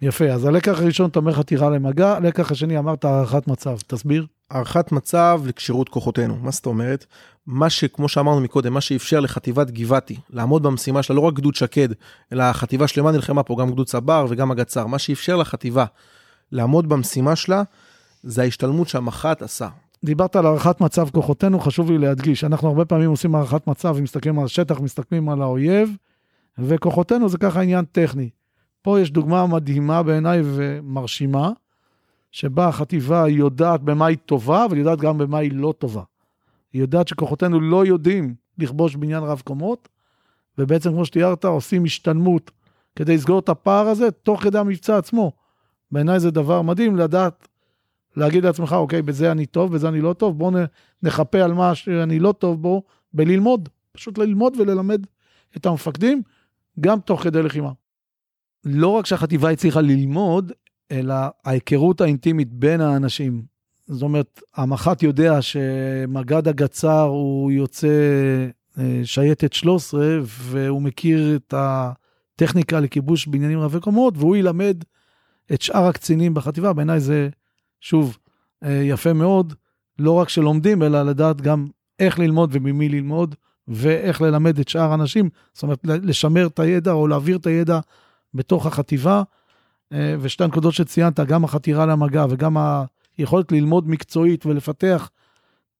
יפה, 0.02 0.24
אז 0.24 0.44
הלקח 0.44 0.80
הראשון 0.80 1.10
אתה 1.10 1.18
אומר 1.18 1.32
חתירה 1.32 1.70
למגע, 1.70 2.16
הלקח 2.16 2.50
השני 2.50 2.78
אמרת 2.78 3.04
הערכת 3.04 3.48
מצב, 3.48 3.76
תסביר. 3.86 4.26
הערכת 4.50 4.92
מצב 4.92 5.42
לכשירות 5.46 5.88
כוחותינו, 5.88 6.36
מה 6.36 6.50
זאת 6.50 6.66
אומרת? 6.66 7.06
מה 7.46 7.70
שכמו 7.70 8.08
שאמרנו 8.08 8.40
מקודם, 8.40 8.72
מה 8.72 8.80
שאפשר 8.80 9.20
לחטיבת 9.20 9.70
גבעתי 9.70 10.16
לעמוד 10.30 10.62
במשימה 10.62 11.02
שלה, 11.02 11.16
לא 11.16 11.20
רק 11.20 11.34
גדוד 11.34 11.54
שקד, 11.54 11.88
אלא 12.32 12.42
החטיבה 12.42 12.88
שלמה 12.88 13.12
נלחמה 13.12 13.42
פה, 13.42 13.56
גם 13.60 13.70
גדוד 13.70 13.86
צבר 13.86 14.26
וגם 14.28 14.50
הגצר, 14.50 14.86
מה 14.86 14.98
שאפשר 14.98 15.36
לחטיבה 15.36 15.84
לעמוד 16.52 16.88
במשימה 16.88 17.36
שלה, 17.36 17.62
זה 18.22 18.42
ההשתלמות 18.42 18.88
שהמח"ט 18.88 19.42
עשה. 19.42 19.68
דיברת 20.04 20.36
על 20.36 20.46
הערכת 20.46 20.80
מצב 20.80 21.08
כוחותינו, 21.10 21.60
חשוב 21.60 21.90
לי 21.90 21.98
להדגיש, 21.98 22.44
אנחנו 22.44 22.68
הרבה 22.68 22.84
פעמים 22.84 23.10
עושים 23.10 23.34
הערכת 23.34 23.66
מצב 23.66 23.94
ומסתכלים 23.96 24.38
על 24.38 24.44
השטח, 24.44 24.80
מסתכלים 24.80 25.28
על 25.28 25.42
האויב, 25.42 25.96
וכוחותינו 26.58 27.28
זה 27.28 27.38
ככה 27.38 27.60
עניין 27.60 27.84
טכני. 27.84 28.30
פה 28.82 29.00
יש 29.00 29.10
דוגמה 29.10 29.46
מדהימה 29.46 30.02
בעיניי 30.02 30.40
ומרשימה, 30.44 31.50
שבה 32.30 32.68
החטיבה 32.68 33.28
יודעת 33.28 33.80
במה 33.80 34.06
היא 34.06 34.16
טובה, 34.26 34.64
אבל 34.64 34.78
יודעת 34.78 34.98
גם 34.98 35.18
במה 35.18 35.38
היא 35.38 35.52
לא 35.54 35.74
טובה. 35.78 36.02
היא 36.72 36.80
יודעת 36.80 37.08
שכוחותינו 37.08 37.60
לא 37.60 37.86
יודעים 37.86 38.34
לכבוש 38.58 38.96
בניין 38.96 39.22
רב 39.22 39.42
קומות, 39.44 39.88
ובעצם, 40.58 40.90
כמו 40.90 41.04
שתיארת, 41.04 41.44
עושים 41.44 41.84
השתלמות 41.84 42.50
כדי 42.96 43.14
לסגור 43.14 43.38
את 43.38 43.48
הפער 43.48 43.86
הזה 43.88 44.10
תוך 44.10 44.42
כדי 44.42 44.58
המבצע 44.58 44.98
עצמו. 44.98 45.32
בעיניי 45.90 46.20
זה 46.20 46.30
דבר 46.30 46.62
מדהים 46.62 46.96
לדעת, 46.96 47.48
להגיד 48.16 48.44
לעצמך, 48.44 48.72
אוקיי, 48.72 49.02
בזה 49.02 49.32
אני 49.32 49.46
טוב, 49.46 49.74
בזה 49.74 49.88
אני 49.88 50.00
לא 50.00 50.12
טוב, 50.12 50.38
בואו 50.38 50.50
נחפה 51.02 51.38
על 51.38 51.52
מה 51.52 51.74
שאני 51.74 52.18
לא 52.18 52.32
טוב 52.32 52.62
בו, 52.62 52.82
בללמוד. 53.12 53.68
פשוט 53.92 54.18
ללמוד 54.18 54.56
וללמד 54.60 55.06
את 55.56 55.66
המפקדים, 55.66 56.22
גם 56.80 57.00
תוך 57.00 57.22
כדי 57.22 57.42
לחימה. 57.42 57.70
לא 58.64 58.88
רק 58.88 59.06
שהחטיבה 59.06 59.50
הצליחה 59.50 59.80
ללמוד, 59.80 60.52
אלא 60.90 61.14
ההיכרות 61.44 62.00
האינטימית 62.00 62.52
בין 62.52 62.80
האנשים. 62.80 63.42
זאת 63.86 64.02
אומרת, 64.02 64.40
המח"ט 64.56 65.02
יודע 65.02 65.42
שמג"ד 65.42 66.48
הגצר 66.48 67.02
הוא 67.02 67.52
יוצא 67.52 67.88
אה, 68.78 69.00
שייטת 69.04 69.52
13, 69.52 70.18
והוא 70.22 70.82
מכיר 70.82 71.36
את 71.36 71.54
הטכניקה 71.56 72.80
לכיבוש 72.80 73.26
בניינים 73.26 73.60
רבי 73.60 73.80
קומות, 73.80 74.14
והוא 74.16 74.36
ילמד 74.36 74.84
את 75.52 75.62
שאר 75.62 75.84
הקצינים 75.84 76.34
בחטיבה. 76.34 76.72
בעיניי 76.72 77.00
זה, 77.00 77.28
שוב, 77.80 78.18
אה, 78.64 78.82
יפה 78.84 79.12
מאוד, 79.12 79.54
לא 79.98 80.12
רק 80.12 80.28
שלומדים, 80.28 80.82
אלא 80.82 81.02
לדעת 81.02 81.40
גם 81.40 81.66
איך 81.98 82.18
ללמוד 82.18 82.50
וממי 82.52 82.88
ללמוד, 82.88 83.34
ואיך 83.68 84.22
ללמד 84.22 84.58
את 84.58 84.68
שאר 84.68 84.90
האנשים, 84.90 85.28
זאת 85.52 85.62
אומרת, 85.62 85.78
לשמר 85.84 86.46
את 86.46 86.58
הידע 86.58 86.92
או 86.92 87.06
להעביר 87.06 87.36
את 87.36 87.46
הידע 87.46 87.80
בתוך 88.34 88.66
החטיבה. 88.66 89.22
אה, 89.92 90.14
ושתי 90.20 90.44
הנקודות 90.44 90.74
שציינת, 90.74 91.20
גם 91.20 91.44
החתירה 91.44 91.86
למגע 91.86 92.26
וגם 92.30 92.56
היכולת 93.18 93.52
ללמוד 93.52 93.88
מקצועית 93.88 94.46
ולפתח 94.46 95.10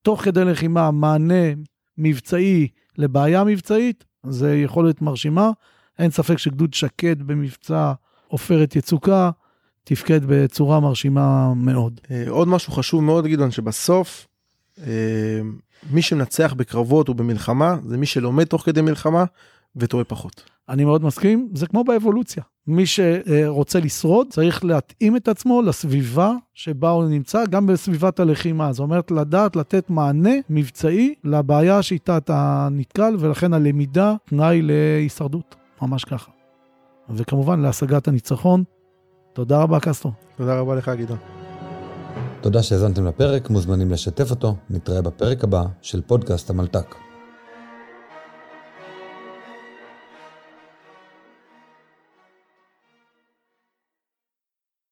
תוך 0.03 0.23
כדי 0.23 0.45
לחימה 0.45 0.91
מענה 0.91 1.53
מבצעי 1.99 2.69
לבעיה 2.99 3.45
מבצעית, 3.45 4.05
זה 4.27 4.57
יכולת 4.57 5.03
מרשימה. 5.03 5.51
אין 5.99 6.11
ספק 6.11 6.39
שגדוד 6.39 6.75
שקד 6.75 7.23
במבצע 7.23 7.93
עופרת 8.29 8.77
יצוקה 8.77 9.31
תפקד 9.85 10.21
בצורה 10.27 10.81
מרשימה 10.81 11.55
מאוד. 11.55 12.01
אה, 12.11 12.25
עוד 12.29 12.49
משהו 12.49 12.73
חשוב 12.73 13.03
מאוד, 13.03 13.27
גדעון, 13.27 13.51
שבסוף 13.51 14.27
אה, 14.87 15.41
מי 15.91 16.03
שמנצח 16.03 16.53
בקרבות 16.53 17.09
ובמלחמה 17.09 17.77
זה 17.87 17.97
מי 17.97 18.07
שלומד 18.07 18.45
תוך 18.45 18.63
כדי 18.63 18.81
מלחמה 18.81 19.25
וטועה 19.77 20.05
פחות. 20.05 20.45
אני 20.69 20.85
מאוד 20.85 21.05
מסכים, 21.05 21.49
זה 21.55 21.67
כמו 21.67 21.85
באבולוציה. 21.85 22.43
מי 22.67 22.87
שרוצה 22.87 23.81
לשרוד 23.81 24.27
צריך 24.31 24.65
להתאים 24.65 25.17
את 25.17 25.29
עצמו 25.29 25.63
לסביבה 25.63 26.33
שבה 26.55 26.91
הוא 26.91 27.05
נמצא, 27.05 27.47
גם 27.47 27.67
בסביבת 27.67 28.21
הלחימה. 28.21 28.73
זאת 28.73 28.81
אומרת, 28.81 29.11
לדעת 29.11 29.57
לתת 29.57 29.91
מענה 29.91 30.35
מבצעי 30.51 31.15
לבעיה 31.25 31.83
שאיתה 31.83 32.17
אתה 32.17 32.69
נתקל, 32.71 33.17
ולכן 33.19 33.53
הלמידה 33.53 34.15
תנאי 34.25 34.63
להישרדות, 34.63 35.57
ממש 35.83 36.05
ככה. 36.05 36.31
וכמובן 37.11 37.61
להשגת 37.61 38.09
הניצחון. 38.09 38.65
תודה 39.33 39.63
רבה, 39.63 39.81
קסטרו. 39.81 40.13
תודה 40.37 40.61
רבה 40.61 40.75
לך, 40.75 40.89
גדעון. 40.89 41.19
תודה 42.41 42.63
שהאזנתם 42.63 43.07
לפרק, 43.07 43.51
מוזמנים 43.51 43.91
לשתף 43.91 44.31
אותו, 44.31 44.57
נתראה 44.71 45.03
בפרק 45.03 45.45
הבא 45.45 45.65
של 45.83 46.01
פודקאסט 46.01 46.51
המלת"ק. 46.51 47.10